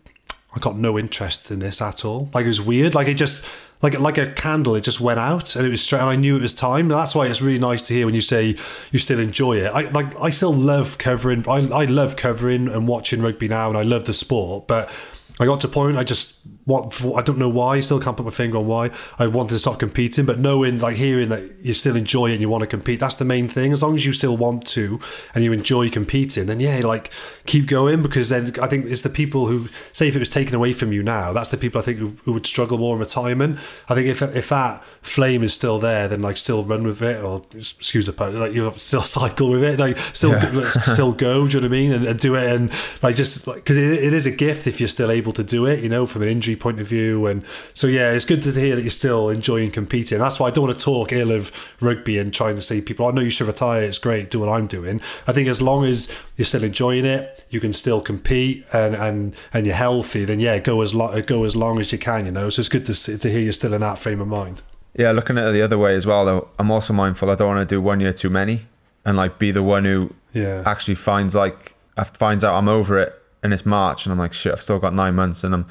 [0.56, 2.30] I got no interest in this at all.
[2.32, 2.94] Like it was weird.
[2.94, 3.46] Like it just
[3.82, 6.00] like like a candle, it just went out, and it was straight.
[6.00, 6.88] And I knew it was time.
[6.88, 8.56] That's why it's really nice to hear when you say
[8.90, 9.66] you still enjoy it.
[9.66, 11.46] I like I still love covering.
[11.46, 14.66] I I love covering and watching rugby now, and I love the sport.
[14.66, 14.90] But
[15.38, 16.35] I got to a point I just
[16.66, 17.78] what I don't know why.
[17.78, 18.90] Still can't put my finger on why.
[19.18, 22.40] I wanted to stop competing, but knowing like hearing that you still enjoy it and
[22.40, 23.72] you want to compete, that's the main thing.
[23.72, 24.98] As long as you still want to
[25.34, 27.12] and you enjoy competing, then yeah, like
[27.46, 30.56] keep going because then I think it's the people who say if it was taken
[30.56, 33.00] away from you now, that's the people I think who, who would struggle more in
[33.00, 33.60] retirement.
[33.88, 37.22] I think if if that flame is still there, then like still run with it
[37.22, 40.68] or excuse the pun, like you still cycle with it, like still yeah.
[40.70, 41.46] still go.
[41.46, 41.92] Do you know what I mean?
[41.92, 42.72] And, and do it and
[43.04, 45.64] like just like because it, it is a gift if you're still able to do
[45.66, 45.80] it.
[45.80, 47.26] You know, from an injury point of view.
[47.26, 47.42] And
[47.74, 50.18] so, yeah, it's good to hear that you're still enjoying competing.
[50.18, 53.06] That's why I don't want to talk ill of rugby and trying to see people,
[53.06, 53.82] I know you should retire.
[53.82, 54.30] It's great.
[54.30, 55.00] Do what I'm doing.
[55.26, 59.34] I think as long as you're still enjoying it, you can still compete and and
[59.52, 60.24] and you're healthy.
[60.24, 62.26] Then yeah, go as long go as long as you can.
[62.26, 64.62] You know, so it's good to to hear you're still in that frame of mind.
[64.98, 67.48] Yeah, looking at it the other way as well, though, I'm also mindful I don't
[67.48, 68.62] want to do one year too many
[69.06, 70.62] and like be the one who yeah.
[70.66, 71.74] actually finds like
[72.04, 74.92] finds out I'm over it and it's March and I'm like shit, I've still got
[74.92, 75.66] nine months and I'm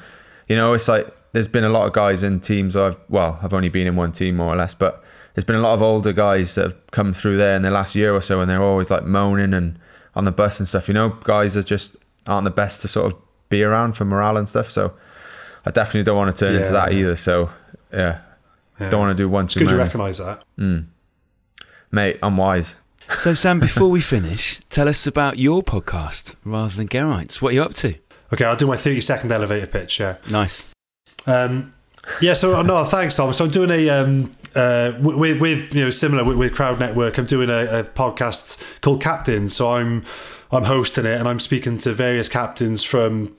[0.48, 3.52] you know, it's like there's been a lot of guys in teams I've well, I've
[3.52, 6.12] only been in one team more or less, but there's been a lot of older
[6.12, 8.90] guys that have come through there in the last year or so, and they're always
[8.90, 9.78] like moaning and
[10.14, 10.88] on the bus and stuff.
[10.88, 13.18] You know, guys that just aren't the best to sort of
[13.48, 14.70] be around for morale and stuff.
[14.70, 14.94] So
[15.66, 17.16] I definitely don't want to turn yeah, into that either.
[17.16, 17.50] So
[17.92, 18.20] yeah,
[18.80, 18.90] yeah.
[18.90, 19.76] don't want to do one too good many.
[19.76, 20.86] you recognise that, mm.
[21.90, 22.18] mate.
[22.22, 22.78] I'm wise.
[23.18, 27.40] So Sam, before we finish, tell us about your podcast rather than Geraint's.
[27.40, 27.94] What are you up to?
[28.32, 30.00] Okay, I'll do my 30 second elevator pitch.
[30.00, 30.16] Yeah.
[30.30, 30.64] Nice.
[31.26, 31.72] Um,
[32.20, 33.32] yeah, so no, thanks, Tom.
[33.32, 37.18] So I'm doing a um, uh, with with you know similar with, with Crowd Network.
[37.18, 39.48] I'm doing a, a, podcast called Captain.
[39.48, 40.04] So I'm
[40.52, 43.36] I'm hosting it, and I'm speaking to various captains from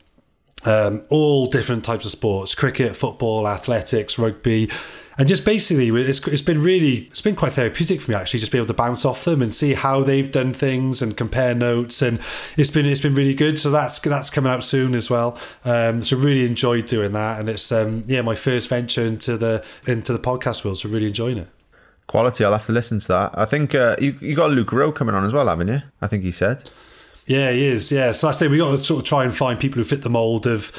[0.66, 4.70] um, all different types of sports: cricket, football, athletics, rugby
[5.18, 8.52] and just basically it's, it's been really it's been quite therapeutic for me actually just
[8.52, 12.02] be able to bounce off them and see how they've done things and compare notes.
[12.02, 12.20] And
[12.56, 13.60] it's been it's been really good.
[13.60, 15.38] So that's that's coming out soon as well.
[15.66, 17.40] Um, so really enjoyed doing that.
[17.40, 20.78] And it's um, yeah my first venture into the into the podcast world.
[20.78, 21.48] So really enjoying it.
[22.06, 23.38] Quality I'll have to listen to that.
[23.38, 25.82] I think uh, you, you got Luke Rowe coming on as well haven't you?
[26.00, 26.70] I think he said.
[27.26, 27.92] Yeah he is.
[27.92, 28.12] Yeah.
[28.12, 30.12] So I say we got to sort of try and find people who fit the
[30.12, 30.72] mold of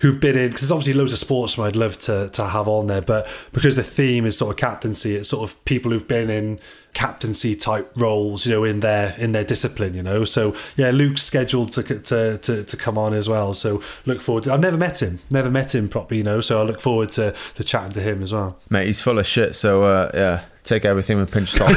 [0.00, 2.86] who've been in because there's obviously loads of sportsmen I'd love to to have on
[2.86, 6.30] there, but because the theme is sort of captaincy, it's sort of people who've been
[6.30, 6.60] in
[6.94, 10.24] captaincy type roles, you know, in their in their discipline, you know.
[10.24, 13.54] So yeah, Luke's scheduled to to to, to come on as well.
[13.54, 14.44] So look forward.
[14.44, 16.40] to I've never met him, never met him properly, you know.
[16.40, 18.58] So I look forward to to chatting to him as well.
[18.70, 19.56] Mate, he's full of shit.
[19.56, 21.76] So uh, yeah, take everything with a pinch of salt.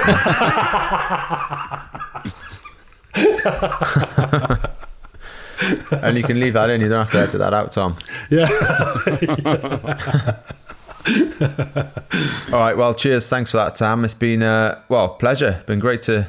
[6.04, 6.82] and you can leave that in.
[6.82, 7.98] You don't have to edit that out, Tom.
[8.30, 8.48] Yeah.
[12.54, 12.78] All right.
[12.78, 13.30] Well, cheers.
[13.30, 14.06] Thanks for that, Tam.
[14.06, 15.64] It's been uh, well pleasure.
[15.66, 16.28] Been great to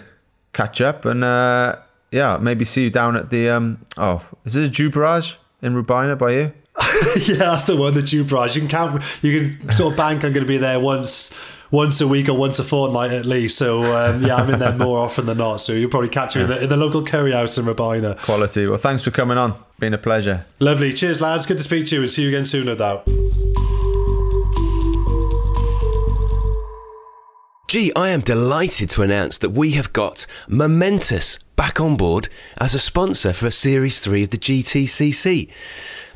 [0.52, 1.76] catch up and uh,
[2.10, 3.84] yeah, maybe see you down at the um.
[3.96, 6.52] Oh, is it a Juboraj in Rhiwbina by you?
[7.26, 8.54] yeah, that's the one, the Juboraj.
[8.54, 9.02] You can count.
[9.22, 10.24] You can sort of bank.
[10.24, 11.34] I'm going to be there once.
[11.72, 13.56] Once a week or once a fortnight at least.
[13.56, 15.56] So um, yeah, I'm in there more often than not.
[15.62, 18.18] So you'll probably catch me in, the, in the local curry house in Rhiwbina.
[18.18, 18.66] Quality.
[18.66, 19.54] Well, thanks for coming on.
[19.80, 20.44] Been a pleasure.
[20.60, 20.92] Lovely.
[20.92, 21.46] Cheers, lads.
[21.46, 23.08] Good to speak to you and see you again soon, no doubt.
[27.68, 32.74] Gee, I am delighted to announce that we have got Momentous back on board as
[32.74, 35.50] a sponsor for a Series 3 of the GTCC.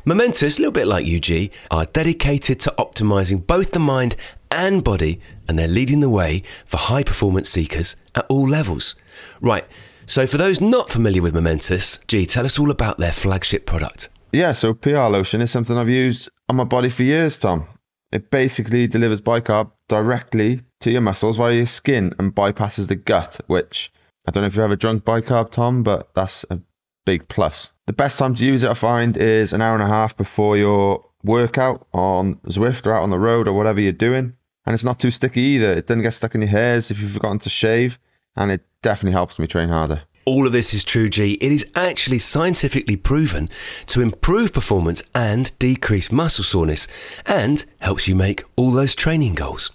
[0.05, 4.15] Momentous, a little bit like UG, are dedicated to optimizing both the mind
[4.51, 8.95] and body, and they're leading the way for high performance seekers at all levels.
[9.41, 9.65] Right,
[10.05, 14.09] so for those not familiar with Momentous, Gee, tell us all about their flagship product.
[14.31, 17.67] Yeah, so PR lotion is something I've used on my body for years, Tom.
[18.11, 23.39] It basically delivers bicarb directly to your muscles via your skin and bypasses the gut,
[23.47, 23.91] which
[24.27, 26.59] I don't know if you've ever drunk bicarb, Tom, but that's a
[27.05, 27.71] big plus.
[27.85, 30.57] The best time to use it, I find, is an hour and a half before
[30.57, 34.33] your workout on Zwift or out on the road or whatever you're doing.
[34.67, 35.71] And it's not too sticky either.
[35.71, 37.97] It doesn't get stuck in your hairs if you've forgotten to shave.
[38.35, 40.01] And it definitely helps me train harder.
[40.25, 41.35] All of this is true, G.
[41.35, 43.47] It is actually scientifically proven
[43.85, 46.85] to improve performance and decrease muscle soreness
[47.25, 49.71] and helps you make all those training goals.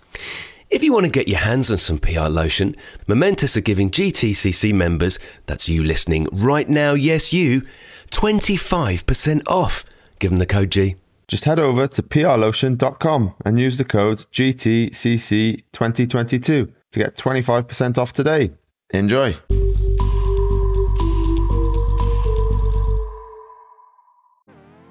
[0.69, 2.77] If you want to get your hands on some PR lotion,
[3.07, 7.63] Momentous are giving GTCC members, that's you listening right now, yes, you,
[8.11, 9.87] 25% off.
[10.19, 10.97] Give them the code G.
[11.33, 18.51] Just head over to prlotion.com and use the code GTCC2022 to get 25% off today.
[18.91, 19.35] Enjoy.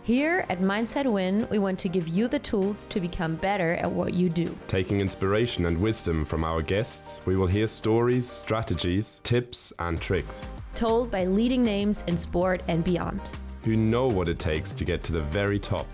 [0.01, 3.91] Here at Mindset Win, we want to give you the tools to become better at
[3.91, 4.57] what you do.
[4.67, 10.49] Taking inspiration and wisdom from our guests, we will hear stories, strategies, tips, and tricks.
[10.73, 13.29] Told by leading names in sport and beyond.
[13.63, 15.85] Who know what it takes to get to the very top.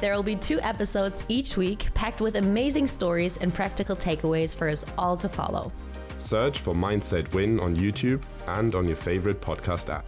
[0.00, 4.68] There will be two episodes each week packed with amazing stories and practical takeaways for
[4.68, 5.72] us all to follow.
[6.16, 10.06] Search for Mindset Win on YouTube and on your favorite podcast app.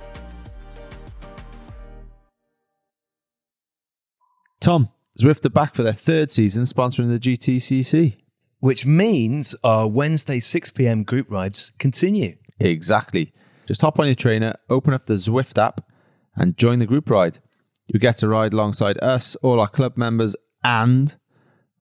[4.60, 4.88] Tom,
[5.20, 8.16] Zwift are back for their third season sponsoring the GTCC.
[8.58, 12.36] Which means our Wednesday 6 pm group rides continue.
[12.58, 13.32] Exactly.
[13.66, 15.82] Just hop on your trainer, open up the Zwift app,
[16.34, 17.38] and join the group ride.
[17.86, 20.34] You get to ride alongside us, all our club members,
[20.64, 21.14] and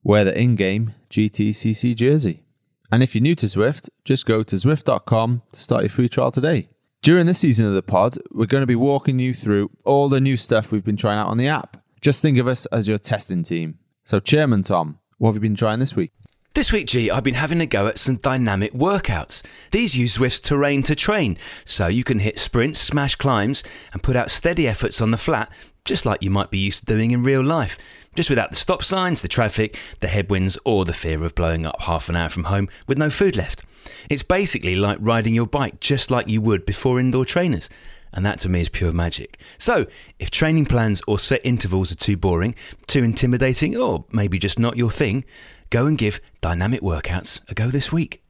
[0.02, 2.44] wear the in game GTCC jersey.
[2.90, 6.30] And if you're new to Zwift, just go to Zwift.com to start your free trial
[6.30, 6.68] today.
[7.02, 10.20] During this season of the pod, we're going to be walking you through all the
[10.20, 11.76] new stuff we've been trying out on the app.
[12.00, 13.78] Just think of us as your testing team.
[14.04, 16.12] So, Chairman Tom, what have you been trying this week?
[16.54, 19.44] This week, G, I've been having a go at some dynamic workouts.
[19.72, 24.16] These use Zwift's terrain to train, so you can hit sprints, smash climbs, and put
[24.16, 25.52] out steady efforts on the flat,
[25.86, 27.78] just like you might be used to doing in real life,
[28.14, 31.80] just without the stop signs, the traffic, the headwinds, or the fear of blowing up
[31.82, 33.62] half an hour from home with no food left.
[34.10, 37.68] It's basically like riding your bike just like you would before indoor trainers.
[38.12, 39.38] And that to me is pure magic.
[39.58, 39.86] So,
[40.18, 42.54] if training plans or set intervals are too boring,
[42.86, 45.24] too intimidating, or maybe just not your thing,
[45.70, 48.22] go and give dynamic workouts a go this week.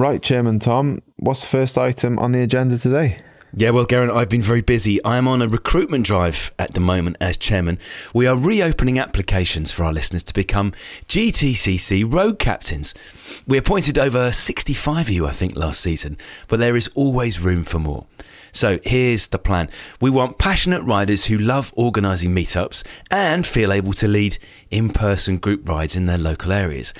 [0.00, 3.20] Right, Chairman Tom, what's the first item on the agenda today?
[3.54, 5.04] Yeah, well, Geraint, I've been very busy.
[5.04, 7.78] I am on a recruitment drive at the moment as chairman.
[8.14, 10.72] We are reopening applications for our listeners to become
[11.06, 12.94] GTCC road captains.
[13.46, 16.16] We appointed over 65 of you, I think, last season,
[16.48, 18.06] but there is always room for more.
[18.52, 19.68] So here's the plan.
[20.00, 24.38] We want passionate riders who love organising meetups and feel able to lead
[24.70, 26.92] in person group rides in their local areas.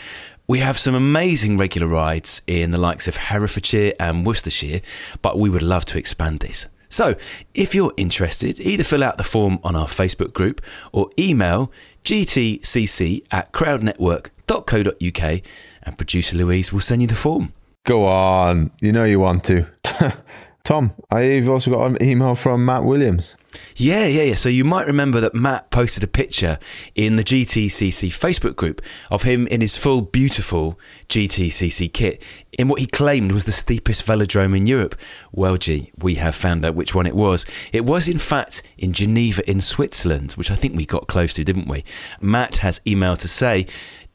[0.50, 4.80] We have some amazing regular rides in the likes of Herefordshire and Worcestershire,
[5.22, 6.66] but we would love to expand this.
[6.88, 7.14] So,
[7.54, 11.70] if you're interested, either fill out the form on our Facebook group or email
[12.02, 15.42] gtcc at crowdnetwork.co.uk
[15.84, 17.52] and producer Louise will send you the form.
[17.86, 19.64] Go on, you know you want to.
[20.64, 23.36] Tom, I've also got an email from Matt Williams.
[23.76, 24.34] Yeah, yeah, yeah.
[24.34, 26.58] So you might remember that Matt posted a picture
[26.94, 28.80] in the GTCC Facebook group
[29.10, 30.78] of him in his full, beautiful
[31.08, 32.22] GTCC kit
[32.52, 34.94] in what he claimed was the steepest velodrome in Europe.
[35.32, 37.46] Well, gee, we have found out which one it was.
[37.72, 41.44] It was, in fact, in Geneva, in Switzerland, which I think we got close to,
[41.44, 41.84] didn't we?
[42.20, 43.66] Matt has emailed to say,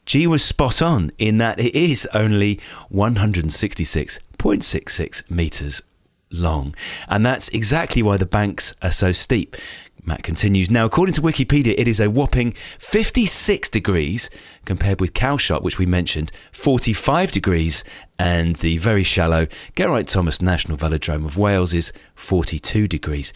[0.06, 2.60] G was spot on in that it is only
[2.92, 5.82] 166.66 metres
[6.30, 6.74] long.
[7.08, 9.56] And that's exactly why the banks are so steep.
[10.06, 10.70] Matt continues.
[10.70, 14.30] Now, according to Wikipedia, it is a whopping 56 degrees
[14.64, 17.82] compared with Calshot, which we mentioned, 45 degrees,
[18.16, 23.32] and the very shallow Geraint Thomas National Velodrome of Wales is 42 degrees.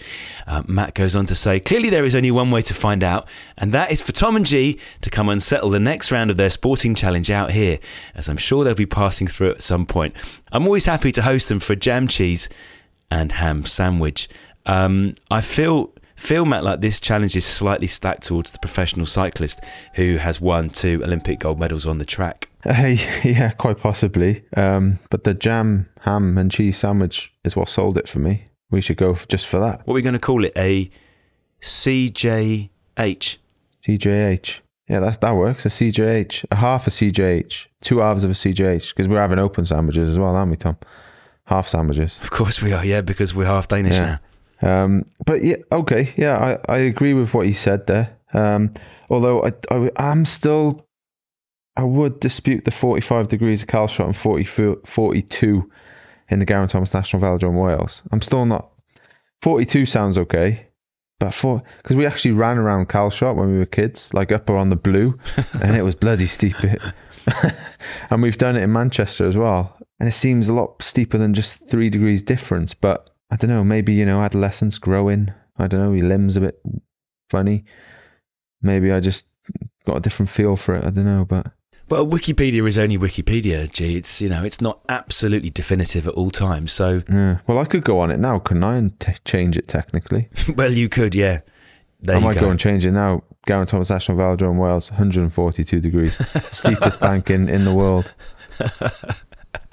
[0.47, 3.29] Uh, Matt goes on to say, clearly there is only one way to find out,
[3.59, 6.37] and that is for Tom and G to come and settle the next round of
[6.37, 7.81] their sporting challenge out here,
[8.15, 10.15] as I'm sure they'll be passing through at some point.
[10.53, 12.49] I'm always happy to host them for a jam cheese
[13.11, 14.29] and ham sandwich.
[14.67, 19.61] Um, I feel feel Matt like this challenge is slightly stacked towards the professional cyclist
[19.95, 22.49] who has won two Olympic gold medals on the track.
[22.67, 22.73] Uh,
[23.25, 24.45] yeah, quite possibly.
[24.57, 28.45] Um, but the jam, ham, and cheese sandwich is what sold it for me.
[28.71, 29.87] We should go for, just for that.
[29.87, 30.53] What are we going to call it?
[30.57, 30.91] A
[31.63, 32.69] CJH.
[32.97, 34.61] CJH.
[34.89, 35.65] Yeah, that that works.
[35.67, 39.65] A CJH, a half a CJH, two halves of a CJH, because we're having open
[39.65, 40.77] sandwiches as well, aren't we, Tom?
[41.51, 42.19] Half sandwiches.
[42.23, 44.19] Of course we are, yeah, because we're half Danish Yeah.
[44.63, 44.85] now.
[44.85, 46.39] Um, but yeah, okay, yeah,
[46.69, 48.17] I, I agree with what you said there.
[48.33, 48.73] Um,
[49.11, 50.87] although I, I am still,
[51.77, 55.71] I would dispute the 45 degrees of Calshot and 40, 42
[56.29, 58.03] in the Geraint Thomas National Velodrome Wales.
[58.13, 58.71] I'm still not.
[59.43, 60.69] 42 sounds okay,
[61.19, 64.69] but for because we actually ran around Calshot when we were kids, like up on
[64.71, 65.19] the blue,
[65.61, 66.55] and it was bloody steep.
[68.11, 71.35] and we've done it in Manchester as well, and it seems a lot steeper than
[71.35, 72.75] just three degrees difference.
[72.75, 75.33] But I don't know, maybe you know, adolescence growing.
[75.59, 76.61] I don't know, your limbs a bit
[77.29, 77.65] funny.
[78.63, 79.27] Maybe I just
[79.87, 80.85] got a different feel for it.
[80.85, 81.53] I don't know, but
[81.89, 83.97] Well, Wikipedia is only Wikipedia, G.
[83.97, 86.73] It's you know, it's not absolutely definitive at all times.
[86.73, 87.39] So, yeah.
[87.47, 90.29] Well, I could go on it now, couldn't I, and t- change it technically.
[90.57, 91.41] well, you could, yeah.
[92.01, 92.41] There I might go.
[92.43, 92.51] go.
[92.51, 93.23] and change it now.
[93.47, 98.13] Geraint Thomas National Velodrome Wales, 142 degrees, steepest bank in, in the world.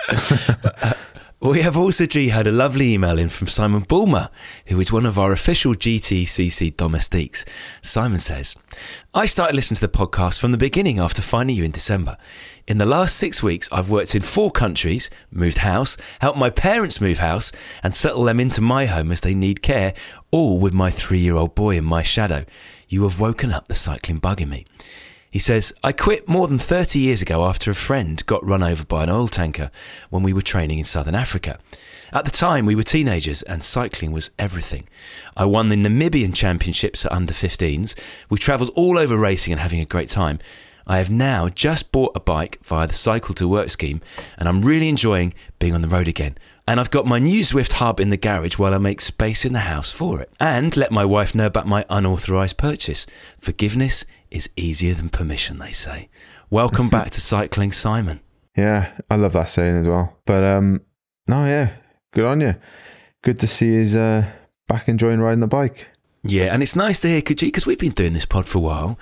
[1.40, 4.32] We have also, G, had a lovely email in from Simon Bulmer,
[4.66, 7.46] who is one of our official GTCC domestiques.
[7.84, 8.56] Simon says,
[9.14, 12.18] I started listening to the podcast from the beginning after finding you in December.
[12.68, 17.00] In the last six weeks, I've worked in four countries, moved house, helped my parents
[17.00, 17.52] move house,
[17.84, 19.94] and settle them into my home as they need care,
[20.32, 22.46] all with my three year old boy in my shadow.
[22.90, 24.66] You have woken up the cycling bug in me.
[25.38, 28.84] He says, I quit more than 30 years ago after a friend got run over
[28.84, 29.70] by an oil tanker
[30.10, 31.60] when we were training in southern Africa.
[32.12, 34.90] At the time, we were teenagers and cycling was everything.
[35.36, 37.94] I won the Namibian Championships at under 15s.
[38.32, 40.40] We travelled all over racing and having a great time.
[40.88, 44.02] I have now just bought a bike via the Cycle to Work scheme
[44.40, 46.36] and I'm really enjoying being on the road again.
[46.70, 49.54] And I've got my new Zwift hub in the garage while I make space in
[49.54, 50.30] the house for it.
[50.38, 53.06] And let my wife know about my unauthorised purchase.
[53.38, 56.10] Forgiveness is easier than permission, they say.
[56.50, 58.20] Welcome back to cycling, Simon.
[58.58, 60.18] Yeah, I love that saying as well.
[60.26, 60.82] But um,
[61.28, 61.70] no, yeah,
[62.12, 62.56] good on you.
[63.24, 64.30] Good to see he's uh,
[64.68, 65.88] back enjoying riding the bike.
[66.24, 68.62] Yeah, and it's nice to hear, Kaji because we've been doing this pod for a
[68.62, 69.00] while.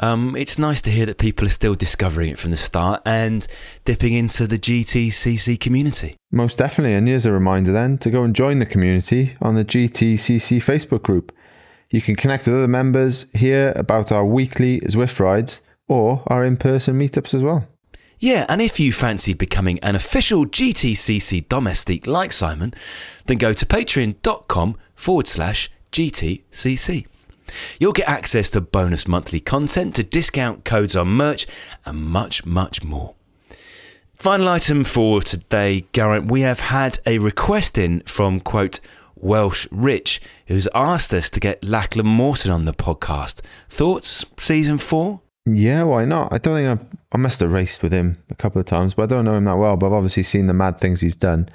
[0.00, 3.46] Um, it's nice to hear that people are still discovering it from the start and
[3.84, 6.16] dipping into the GTCC community.
[6.30, 6.94] Most definitely.
[6.94, 11.02] And here's a reminder then to go and join the community on the GTCC Facebook
[11.02, 11.32] group.
[11.90, 16.56] You can connect with other members, hear about our weekly Zwift rides, or our in
[16.56, 17.66] person meetups as well.
[18.18, 22.72] Yeah, and if you fancy becoming an official GTCC domestique like Simon,
[23.26, 27.06] then go to patreon.com forward slash GTCC.
[27.78, 31.46] You'll get access to bonus monthly content, to discount codes on merch,
[31.84, 33.14] and much, much more.
[34.14, 36.30] Final item for today, Geraint.
[36.30, 38.80] We have had a request in from, quote,
[39.16, 43.40] Welsh Rich, who's asked us to get Lachlan Morton on the podcast.
[43.68, 45.20] Thoughts, season four?
[45.44, 46.32] Yeah, why not?
[46.32, 49.04] I don't think I, I must have raced with him a couple of times, but
[49.04, 49.76] I don't know him that well.
[49.76, 51.48] But I've obviously seen the mad things he's done.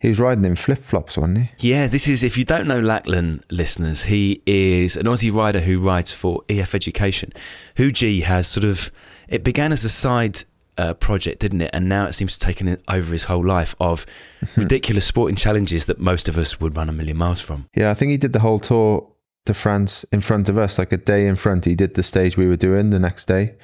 [0.00, 1.70] He was riding in flip flops, wasn't he?
[1.70, 5.78] Yeah, this is, if you don't know Lachlan listeners, he is an Aussie rider who
[5.78, 7.32] rides for EF Education,
[7.76, 8.90] who G has sort of,
[9.28, 10.40] it began as a side
[10.76, 11.70] uh, project, didn't it?
[11.72, 14.04] And now it seems to have taken over his whole life of
[14.56, 17.68] ridiculous sporting challenges that most of us would run a million miles from.
[17.74, 19.08] Yeah, I think he did the whole tour
[19.46, 21.64] to France in front of us, like a day in front.
[21.64, 23.54] He did the stage we were doing the next day.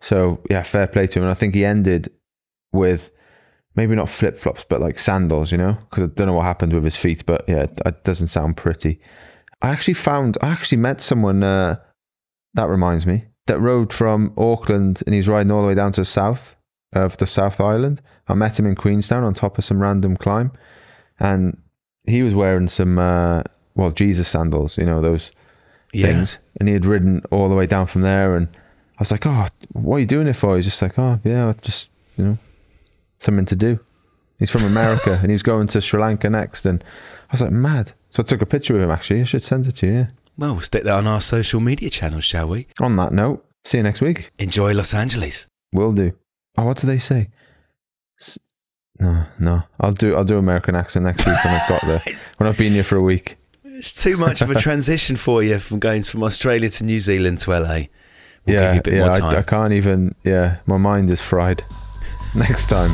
[0.00, 1.24] So yeah, fair play to him.
[1.24, 2.12] And I think he ended
[2.72, 3.10] with
[3.78, 6.72] maybe not flip flops, but like sandals, you know, because I don't know what happened
[6.72, 8.98] with his feet, but yeah, it, it doesn't sound pretty.
[9.62, 11.76] I actually found, I actually met someone, uh,
[12.54, 16.00] that reminds me, that rode from Auckland and he's riding all the way down to
[16.00, 16.56] the south
[16.92, 18.02] of the South Island.
[18.26, 20.50] I met him in Queenstown on top of some random climb
[21.20, 21.56] and
[22.04, 23.44] he was wearing some, uh,
[23.76, 25.30] well, Jesus sandals, you know, those
[25.92, 26.06] Yeah.
[26.08, 26.38] things.
[26.58, 28.34] And he had ridden all the way down from there.
[28.34, 30.56] And I was like, oh, what are you doing it for?
[30.56, 32.38] He's just like, oh, yeah, just, you know,
[33.18, 33.78] something to do.
[34.38, 36.64] He's from America and he was going to Sri Lanka next.
[36.64, 37.92] And I was like, mad.
[38.10, 39.20] So I took a picture of him actually.
[39.20, 39.92] I should send it to you.
[39.92, 40.06] Yeah.
[40.36, 42.68] Well, we'll stick that on our social media channels, shall we?
[42.80, 44.30] On that note, see you next week.
[44.38, 45.46] Enjoy Los Angeles.
[45.72, 46.12] Will do.
[46.56, 47.28] Oh, what do they say?
[48.20, 48.38] S-
[49.00, 49.62] No, no.
[49.80, 52.02] I'll do I'll do American accent next week when I've got there.
[52.36, 53.36] When I've been here for a week.
[53.64, 57.40] It's too much of a transition for you from going from Australia to New Zealand
[57.40, 57.82] to LA.
[58.46, 59.20] We'll yeah, give you a bit yeah.
[59.20, 59.38] more I.
[59.38, 60.14] I can't even.
[60.24, 61.64] Yeah, my mind is fried.
[62.34, 62.92] Next time.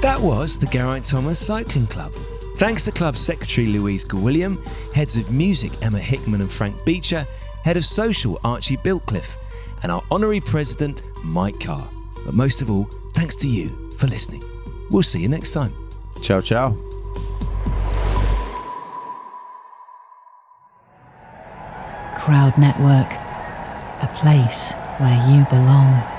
[0.00, 2.12] That was the Geraint Thomas Cycling Club.
[2.58, 4.62] Thanks to club secretary Louise Gwilliam,
[4.92, 7.26] heads of music Emma Hickman and Frank Beecher,
[7.64, 9.36] head of social Archie Biltcliffe,
[9.82, 11.88] and our honorary president Mike Carr.
[12.24, 14.44] But most of all, thanks to you for listening.
[14.90, 15.72] We'll see you next time.
[16.22, 16.76] Ciao, ciao.
[22.16, 23.12] Crowd Network,
[24.00, 26.13] a place where you belong.